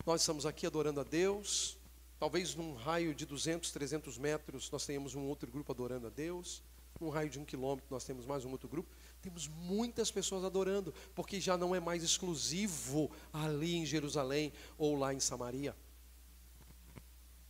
Nós 0.05 0.21
estamos 0.21 0.45
aqui 0.45 0.65
adorando 0.65 1.01
a 1.01 1.03
Deus. 1.03 1.77
Talvez 2.19 2.55
num 2.55 2.73
raio 2.73 3.13
de 3.13 3.25
200, 3.25 3.71
300 3.71 4.17
metros 4.17 4.69
nós 4.71 4.85
tenhamos 4.85 5.15
um 5.15 5.27
outro 5.27 5.49
grupo 5.51 5.71
adorando 5.71 6.07
a 6.07 6.09
Deus. 6.09 6.63
Num 6.99 7.09
raio 7.09 7.29
de 7.29 7.39
um 7.39 7.45
quilômetro 7.45 7.87
nós 7.89 8.03
temos 8.03 8.25
mais 8.25 8.43
um 8.45 8.51
outro 8.51 8.67
grupo. 8.67 8.89
Temos 9.21 9.47
muitas 9.47 10.09
pessoas 10.09 10.43
adorando, 10.43 10.93
porque 11.13 11.39
já 11.39 11.57
não 11.57 11.75
é 11.75 11.79
mais 11.79 12.03
exclusivo 12.03 13.11
ali 13.31 13.75
em 13.75 13.85
Jerusalém 13.85 14.51
ou 14.77 14.97
lá 14.97 15.13
em 15.13 15.19
Samaria. 15.19 15.75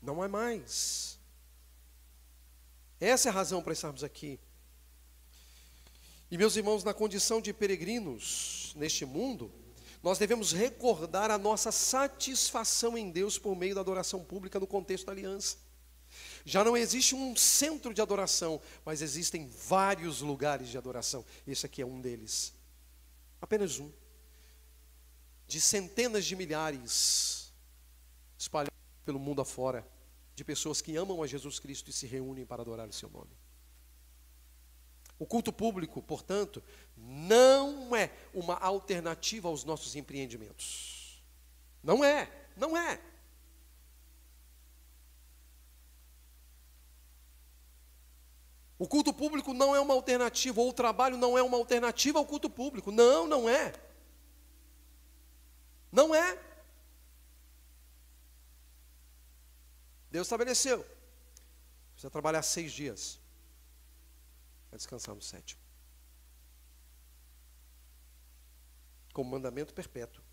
Não 0.01 0.23
é 0.23 0.27
mais. 0.27 1.19
Essa 2.99 3.29
é 3.29 3.31
a 3.31 3.33
razão 3.33 3.61
para 3.61 3.73
estarmos 3.73 4.03
aqui. 4.03 4.39
E 6.31 6.37
meus 6.37 6.55
irmãos, 6.55 6.83
na 6.83 6.93
condição 6.93 7.41
de 7.41 7.53
peregrinos 7.53 8.73
neste 8.75 9.03
mundo, 9.05 9.51
nós 10.01 10.17
devemos 10.17 10.53
recordar 10.53 11.29
a 11.29 11.37
nossa 11.37 11.71
satisfação 11.71 12.97
em 12.97 13.11
Deus 13.11 13.37
por 13.37 13.55
meio 13.55 13.75
da 13.75 13.81
adoração 13.81 14.23
pública 14.23 14.59
no 14.59 14.67
contexto 14.67 15.05
da 15.05 15.11
aliança. 15.11 15.57
Já 16.45 16.63
não 16.63 16.75
existe 16.75 17.13
um 17.13 17.35
centro 17.35 17.93
de 17.93 18.01
adoração, 18.01 18.61
mas 18.85 19.01
existem 19.01 19.47
vários 19.47 20.21
lugares 20.21 20.69
de 20.69 20.77
adoração. 20.77 21.25
Esse 21.45 21.65
aqui 21.65 21.81
é 21.81 21.85
um 21.85 21.99
deles. 22.01 22.53
Apenas 23.41 23.79
um. 23.79 23.91
De 25.47 25.59
centenas 25.59 26.25
de 26.25 26.35
milhares 26.35 27.51
espalhados 28.37 28.77
pelo 29.03 29.19
mundo 29.19 29.41
afora, 29.41 29.85
de 30.33 30.43
pessoas 30.43 30.81
que 30.81 30.95
amam 30.95 31.21
a 31.21 31.27
Jesus 31.27 31.59
Cristo 31.59 31.89
e 31.89 31.93
se 31.93 32.07
reúnem 32.07 32.45
para 32.45 32.61
adorar 32.61 32.87
o 32.87 32.93
seu 32.93 33.09
nome. 33.09 33.31
O 35.20 35.26
culto 35.26 35.51
público, 35.51 36.01
portanto, 36.01 36.63
não 36.95 37.93
é 37.93 38.09
uma 38.34 38.55
alternativa 38.55 39.49
aos 39.49 39.65
nossos 39.65 39.97
empreendimentos. 39.97 41.22
Não 41.84 42.01
é, 42.01 42.32
não 42.55 42.78
é. 42.78 43.01
O 48.78 48.88
culto 48.88 49.13
público 49.13 49.53
não 49.53 49.76
é 49.76 49.80
uma 49.82 49.93
alternativa, 49.93 50.61
ou 50.61 50.70
o 50.70 50.74
trabalho 50.74 51.17
não 51.17 51.38
é 51.38 51.43
uma 51.43 51.57
alternativa 51.57 52.17
ao 52.17 52.26
culto 52.26 52.49
público. 52.49 52.89
Não, 52.89 53.28
não 53.28 53.49
é. 53.49 53.74
Não 55.91 56.15
é. 56.15 56.39
Deus 60.09 60.28
estabeleceu. 60.28 60.86
Precisa 61.91 62.09
trabalhar 62.09 62.41
seis 62.41 62.72
dias 62.72 63.18
vai 64.70 64.78
descansar 64.78 65.15
no 65.15 65.22
sétimo. 65.22 65.61
Como 69.13 69.32
mandamento 69.32 69.74
perpétuo. 69.74 70.24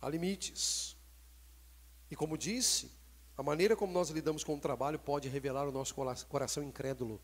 Há 0.00 0.08
limites. 0.08 0.96
E 2.10 2.16
como 2.16 2.38
disse, 2.38 2.90
a 3.36 3.42
maneira 3.42 3.76
como 3.76 3.92
nós 3.92 4.10
lidamos 4.10 4.42
com 4.42 4.56
o 4.56 4.60
trabalho 4.60 4.98
pode 4.98 5.28
revelar 5.28 5.68
o 5.68 5.72
nosso 5.72 5.94
coração 6.28 6.62
incrédulo, 6.62 7.20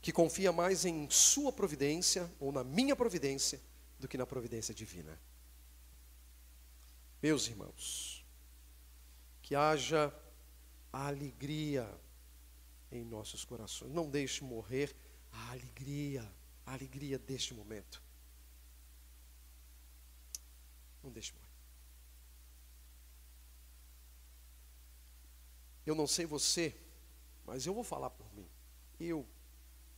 que 0.00 0.12
confia 0.12 0.52
mais 0.52 0.84
em 0.84 1.08
Sua 1.10 1.52
providência 1.52 2.30
ou 2.40 2.50
na 2.50 2.64
minha 2.64 2.96
providência 2.96 3.60
do 3.98 4.08
que 4.08 4.16
na 4.16 4.26
providência 4.26 4.74
divina. 4.74 5.18
Meus 7.22 7.46
irmãos, 7.46 8.21
que 9.52 9.56
haja 9.56 10.10
alegria 10.90 11.86
em 12.90 13.04
nossos 13.04 13.44
corações. 13.44 13.92
Não 13.92 14.08
deixe 14.08 14.42
morrer 14.42 14.96
a 15.30 15.50
alegria, 15.50 16.26
a 16.64 16.72
alegria 16.72 17.18
deste 17.18 17.52
momento. 17.52 18.02
Não 21.02 21.12
deixe 21.12 21.34
morrer. 21.34 21.52
Eu 25.84 25.94
não 25.94 26.06
sei 26.06 26.24
você, 26.24 26.74
mas 27.44 27.66
eu 27.66 27.74
vou 27.74 27.84
falar 27.84 28.08
por 28.08 28.32
mim. 28.32 28.48
Eu 28.98 29.28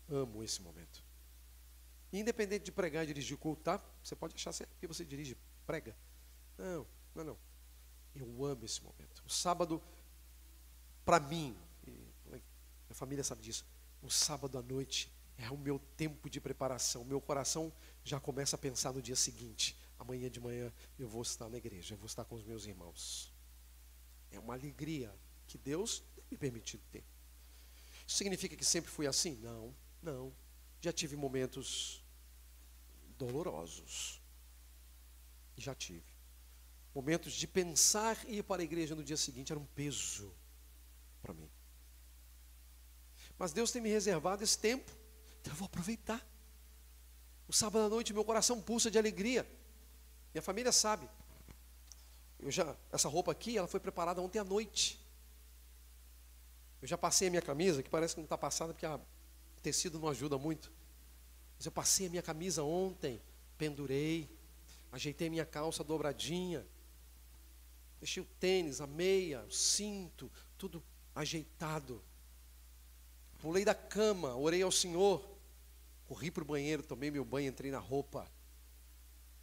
amo 0.08 0.42
esse 0.42 0.60
momento. 0.60 1.04
Independente 2.12 2.64
de 2.64 2.72
pregar 2.72 3.04
e 3.04 3.06
dirigir 3.06 3.38
culto, 3.38 3.62
tá? 3.62 3.80
Você 4.02 4.16
pode 4.16 4.34
achar 4.34 4.52
que 4.80 4.86
você 4.88 5.04
dirige, 5.04 5.36
prega. 5.64 5.96
Não, 6.58 6.84
não, 7.14 7.22
não. 7.22 7.53
Eu 8.14 8.44
amo 8.44 8.64
esse 8.64 8.82
momento. 8.82 9.22
O 9.26 9.30
sábado, 9.30 9.82
para 11.04 11.18
mim, 11.18 11.56
a 12.88 12.94
família 12.94 13.24
sabe 13.24 13.42
disso, 13.42 13.66
o 14.00 14.10
sábado 14.10 14.56
à 14.56 14.62
noite 14.62 15.12
é 15.36 15.50
o 15.50 15.56
meu 15.56 15.78
tempo 15.96 16.30
de 16.30 16.40
preparação. 16.40 17.04
Meu 17.04 17.20
coração 17.20 17.72
já 18.04 18.20
começa 18.20 18.56
a 18.56 18.58
pensar 18.58 18.92
no 18.92 19.02
dia 19.02 19.16
seguinte. 19.16 19.76
Amanhã 19.98 20.30
de 20.30 20.40
manhã 20.40 20.72
eu 20.98 21.08
vou 21.08 21.22
estar 21.22 21.48
na 21.48 21.56
igreja, 21.56 21.94
eu 21.94 21.98
vou 21.98 22.06
estar 22.06 22.24
com 22.24 22.34
os 22.34 22.44
meus 22.44 22.66
irmãos. 22.66 23.32
É 24.30 24.38
uma 24.38 24.54
alegria 24.54 25.12
que 25.46 25.58
Deus 25.58 26.02
me 26.30 26.36
permitiu 26.36 26.80
ter. 26.90 27.04
Isso 28.06 28.16
significa 28.16 28.56
que 28.56 28.64
sempre 28.64 28.90
fui 28.90 29.06
assim? 29.06 29.36
Não, 29.36 29.74
não. 30.02 30.32
Já 30.80 30.92
tive 30.92 31.16
momentos 31.16 32.04
dolorosos. 33.16 34.20
Já 35.56 35.74
tive. 35.74 36.13
Momentos 36.94 37.32
de 37.32 37.46
pensar 37.48 38.16
e 38.28 38.38
ir 38.38 38.42
para 38.44 38.62
a 38.62 38.64
igreja 38.64 38.94
no 38.94 39.02
dia 39.02 39.16
seguinte 39.16 39.50
era 39.50 39.58
um 39.58 39.66
peso 39.66 40.32
para 41.20 41.34
mim. 41.34 41.50
Mas 43.36 43.52
Deus 43.52 43.72
tem 43.72 43.82
me 43.82 43.88
reservado 43.88 44.44
esse 44.44 44.56
tempo, 44.56 44.90
então 45.40 45.52
eu 45.52 45.56
vou 45.56 45.66
aproveitar. 45.66 46.24
O 47.48 47.52
sábado 47.52 47.86
à 47.86 47.88
noite 47.88 48.12
meu 48.12 48.24
coração 48.24 48.60
pulsa 48.62 48.90
de 48.90 48.98
alegria. 48.98 49.44
Minha 50.32 50.42
família 50.42 50.70
sabe. 50.70 51.08
Eu 52.38 52.50
já 52.50 52.76
essa 52.92 53.08
roupa 53.08 53.32
aqui, 53.32 53.58
ela 53.58 53.66
foi 53.66 53.80
preparada 53.80 54.22
ontem 54.22 54.38
à 54.38 54.44
noite. 54.44 55.04
Eu 56.80 56.86
já 56.86 56.98
passei 56.98 57.28
a 57.28 57.30
minha 57.30 57.42
camisa, 57.42 57.82
que 57.82 57.90
parece 57.90 58.14
que 58.14 58.20
não 58.20 58.26
está 58.26 58.38
passada 58.38 58.72
porque 58.72 58.86
o 58.86 59.00
tecido 59.62 59.98
não 59.98 60.08
ajuda 60.08 60.38
muito. 60.38 60.70
Mas 61.56 61.66
eu 61.66 61.72
passei 61.72 62.06
a 62.06 62.10
minha 62.10 62.22
camisa 62.22 62.62
ontem, 62.62 63.20
pendurei, 63.56 64.28
ajeitei 64.92 65.30
minha 65.30 65.46
calça 65.46 65.82
dobradinha, 65.82 66.66
deixei 68.04 68.22
o 68.22 68.26
tênis, 68.38 68.82
a 68.82 68.86
meia, 68.86 69.42
o 69.44 69.50
cinto, 69.50 70.30
tudo 70.58 70.84
ajeitado. 71.14 72.04
Pulei 73.38 73.64
da 73.64 73.74
cama, 73.74 74.36
orei 74.36 74.60
ao 74.60 74.70
Senhor, 74.70 75.26
corri 76.04 76.30
para 76.30 76.42
o 76.42 76.46
banheiro, 76.46 76.82
tomei 76.82 77.10
meu 77.10 77.24
banho, 77.24 77.48
entrei 77.48 77.70
na 77.70 77.78
roupa. 77.78 78.30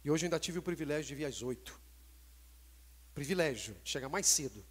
E 0.04 0.10
hoje 0.10 0.26
ainda 0.26 0.38
tive 0.38 0.60
o 0.60 0.62
privilégio 0.62 1.08
de 1.08 1.14
vir 1.16 1.24
às 1.24 1.42
oito. 1.42 1.80
Privilégio, 3.12 3.76
chegar 3.82 4.08
mais 4.08 4.28
cedo. 4.28 4.64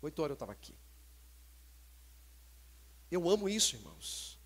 Oito 0.00 0.22
horas 0.22 0.30
eu 0.30 0.34
estava 0.34 0.52
aqui. 0.52 0.74
Eu 3.10 3.28
amo 3.28 3.46
isso, 3.46 3.76
irmãos. 3.76 4.37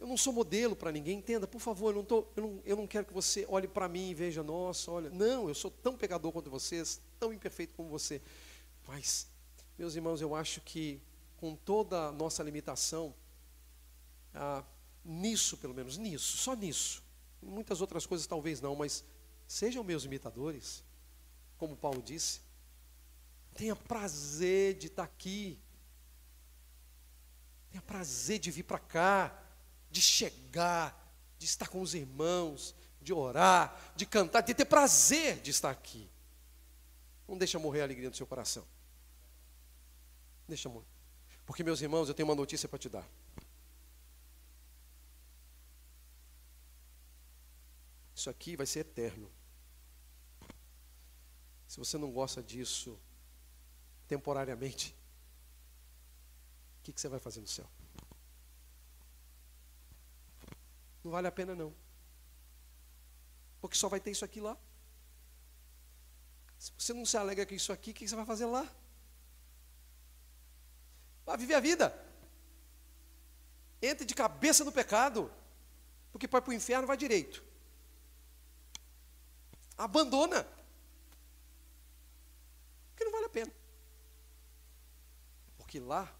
Eu 0.00 0.06
não 0.06 0.16
sou 0.16 0.32
modelo 0.32 0.74
para 0.74 0.90
ninguém, 0.90 1.18
entenda, 1.18 1.46
por 1.46 1.60
favor, 1.60 1.90
eu 1.90 1.96
não, 1.96 2.04
tô, 2.04 2.26
eu 2.34 2.42
não, 2.42 2.62
eu 2.64 2.76
não 2.76 2.86
quero 2.86 3.04
que 3.04 3.12
você 3.12 3.44
olhe 3.46 3.68
para 3.68 3.86
mim 3.86 4.08
e 4.08 4.14
veja, 4.14 4.42
nossa, 4.42 4.90
olha. 4.90 5.10
Não, 5.10 5.46
eu 5.46 5.54
sou 5.54 5.70
tão 5.70 5.94
pegador 5.94 6.32
quanto 6.32 6.48
vocês, 6.48 7.02
tão 7.18 7.34
imperfeito 7.34 7.74
como 7.74 7.90
você. 7.90 8.22
Mas, 8.88 9.28
meus 9.78 9.94
irmãos, 9.94 10.22
eu 10.22 10.34
acho 10.34 10.62
que 10.62 11.02
com 11.36 11.54
toda 11.54 12.08
a 12.08 12.12
nossa 12.12 12.42
limitação, 12.42 13.14
ah, 14.34 14.64
nisso 15.04 15.58
pelo 15.58 15.74
menos, 15.74 15.98
nisso, 15.98 16.38
só 16.38 16.54
nisso, 16.54 17.02
muitas 17.42 17.82
outras 17.82 18.06
coisas 18.06 18.26
talvez 18.26 18.58
não, 18.58 18.74
mas 18.74 19.04
sejam 19.46 19.84
meus 19.84 20.06
imitadores, 20.06 20.82
como 21.58 21.76
Paulo 21.76 22.02
disse, 22.02 22.40
tenha 23.54 23.76
prazer 23.76 24.78
de 24.78 24.86
estar 24.86 25.04
aqui, 25.04 25.58
tenha 27.70 27.82
prazer 27.82 28.38
de 28.38 28.50
vir 28.50 28.62
para 28.62 28.78
cá, 28.78 29.49
de 29.90 30.00
chegar, 30.00 30.96
de 31.38 31.46
estar 31.46 31.68
com 31.68 31.80
os 31.80 31.94
irmãos, 31.94 32.74
de 33.00 33.12
orar, 33.12 33.92
de 33.96 34.06
cantar, 34.06 34.42
de 34.42 34.54
ter 34.54 34.64
prazer 34.64 35.40
de 35.40 35.50
estar 35.50 35.70
aqui. 35.70 36.08
Não 37.26 37.36
deixa 37.38 37.58
morrer 37.58 37.80
a 37.80 37.84
alegria 37.84 38.10
do 38.10 38.16
seu 38.16 38.26
coração. 38.26 38.66
Deixa 40.46 40.68
morrer. 40.68 40.86
Porque, 41.46 41.64
meus 41.64 41.80
irmãos, 41.80 42.08
eu 42.08 42.14
tenho 42.14 42.28
uma 42.28 42.34
notícia 42.34 42.68
para 42.68 42.78
te 42.78 42.88
dar. 42.88 43.08
Isso 48.14 48.28
aqui 48.28 48.56
vai 48.56 48.66
ser 48.66 48.80
eterno. 48.80 49.30
Se 51.66 51.78
você 51.78 51.96
não 51.96 52.12
gosta 52.12 52.42
disso 52.42 52.98
temporariamente, 54.06 54.94
o 56.80 56.82
que, 56.82 56.92
que 56.92 57.00
você 57.00 57.08
vai 57.08 57.20
fazer 57.20 57.40
no 57.40 57.46
céu? 57.46 57.66
Não 61.02 61.10
vale 61.10 61.26
a 61.26 61.32
pena 61.32 61.54
não. 61.54 61.74
Porque 63.60 63.76
só 63.76 63.88
vai 63.88 64.00
ter 64.00 64.10
isso 64.10 64.24
aqui 64.24 64.40
lá. 64.40 64.56
Se 66.58 66.72
você 66.78 66.92
não 66.92 67.06
se 67.06 67.16
alegra 67.16 67.46
com 67.46 67.54
isso 67.54 67.72
aqui, 67.72 67.90
o 67.90 67.94
que 67.94 68.06
você 68.06 68.16
vai 68.16 68.26
fazer 68.26 68.46
lá? 68.46 68.70
Vai 71.24 71.36
viver 71.36 71.54
a 71.54 71.60
vida. 71.60 72.06
Entre 73.80 74.04
de 74.04 74.14
cabeça 74.14 74.64
no 74.64 74.72
pecado. 74.72 75.32
Porque 76.12 76.28
para 76.28 76.48
o 76.48 76.52
inferno 76.52 76.86
vai 76.86 76.96
direito. 76.96 77.42
Abandona. 79.76 80.46
Porque 82.90 83.04
não 83.04 83.12
vale 83.12 83.26
a 83.26 83.30
pena. 83.30 83.52
Porque 85.56 85.80
lá 85.80 86.14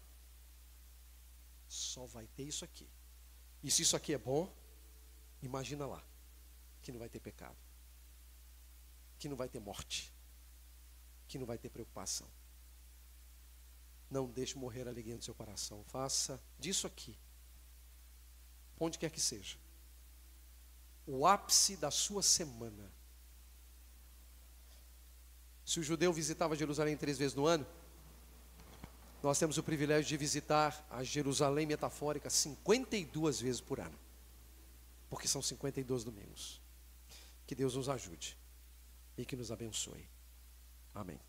só 1.67 2.05
vai 2.05 2.25
ter 2.27 2.43
isso 2.43 2.65
aqui. 2.65 2.89
E 3.63 3.69
se 3.69 3.83
isso 3.83 3.95
aqui 3.95 4.13
é 4.13 4.17
bom, 4.17 4.51
Imagina 5.41 5.87
lá, 5.87 6.03
que 6.81 6.91
não 6.91 6.99
vai 6.99 7.09
ter 7.09 7.19
pecado, 7.19 7.57
que 9.17 9.27
não 9.27 9.35
vai 9.35 9.49
ter 9.49 9.59
morte, 9.59 10.13
que 11.27 11.37
não 11.37 11.45
vai 11.45 11.57
ter 11.57 11.69
preocupação. 11.69 12.27
Não 14.09 14.27
deixe 14.27 14.57
morrer 14.57 14.87
a 14.87 14.91
alegria 14.91 15.15
no 15.15 15.21
seu 15.21 15.33
coração. 15.33 15.83
Faça 15.85 16.39
disso 16.59 16.85
aqui, 16.85 17.17
onde 18.79 18.99
quer 18.99 19.09
que 19.09 19.21
seja, 19.21 19.57
o 21.07 21.25
ápice 21.25 21.77
da 21.77 21.89
sua 21.89 22.21
semana. 22.21 22.91
Se 25.65 25.79
o 25.79 25.83
judeu 25.83 26.11
visitava 26.11 26.55
Jerusalém 26.55 26.97
três 26.97 27.17
vezes 27.17 27.33
no 27.33 27.47
ano, 27.47 27.65
nós 29.23 29.39
temos 29.39 29.57
o 29.57 29.63
privilégio 29.63 30.09
de 30.09 30.17
visitar 30.17 30.85
a 30.89 31.03
Jerusalém 31.03 31.65
metafórica 31.65 32.29
52 32.29 33.39
vezes 33.39 33.61
por 33.61 33.79
ano 33.79 34.00
porque 35.11 35.27
são 35.27 35.41
52 35.41 36.05
domingos. 36.05 36.61
Que 37.45 37.53
Deus 37.53 37.75
nos 37.75 37.89
ajude 37.89 38.37
e 39.17 39.25
que 39.25 39.35
nos 39.35 39.51
abençoe. 39.51 40.09
Amém. 40.95 41.19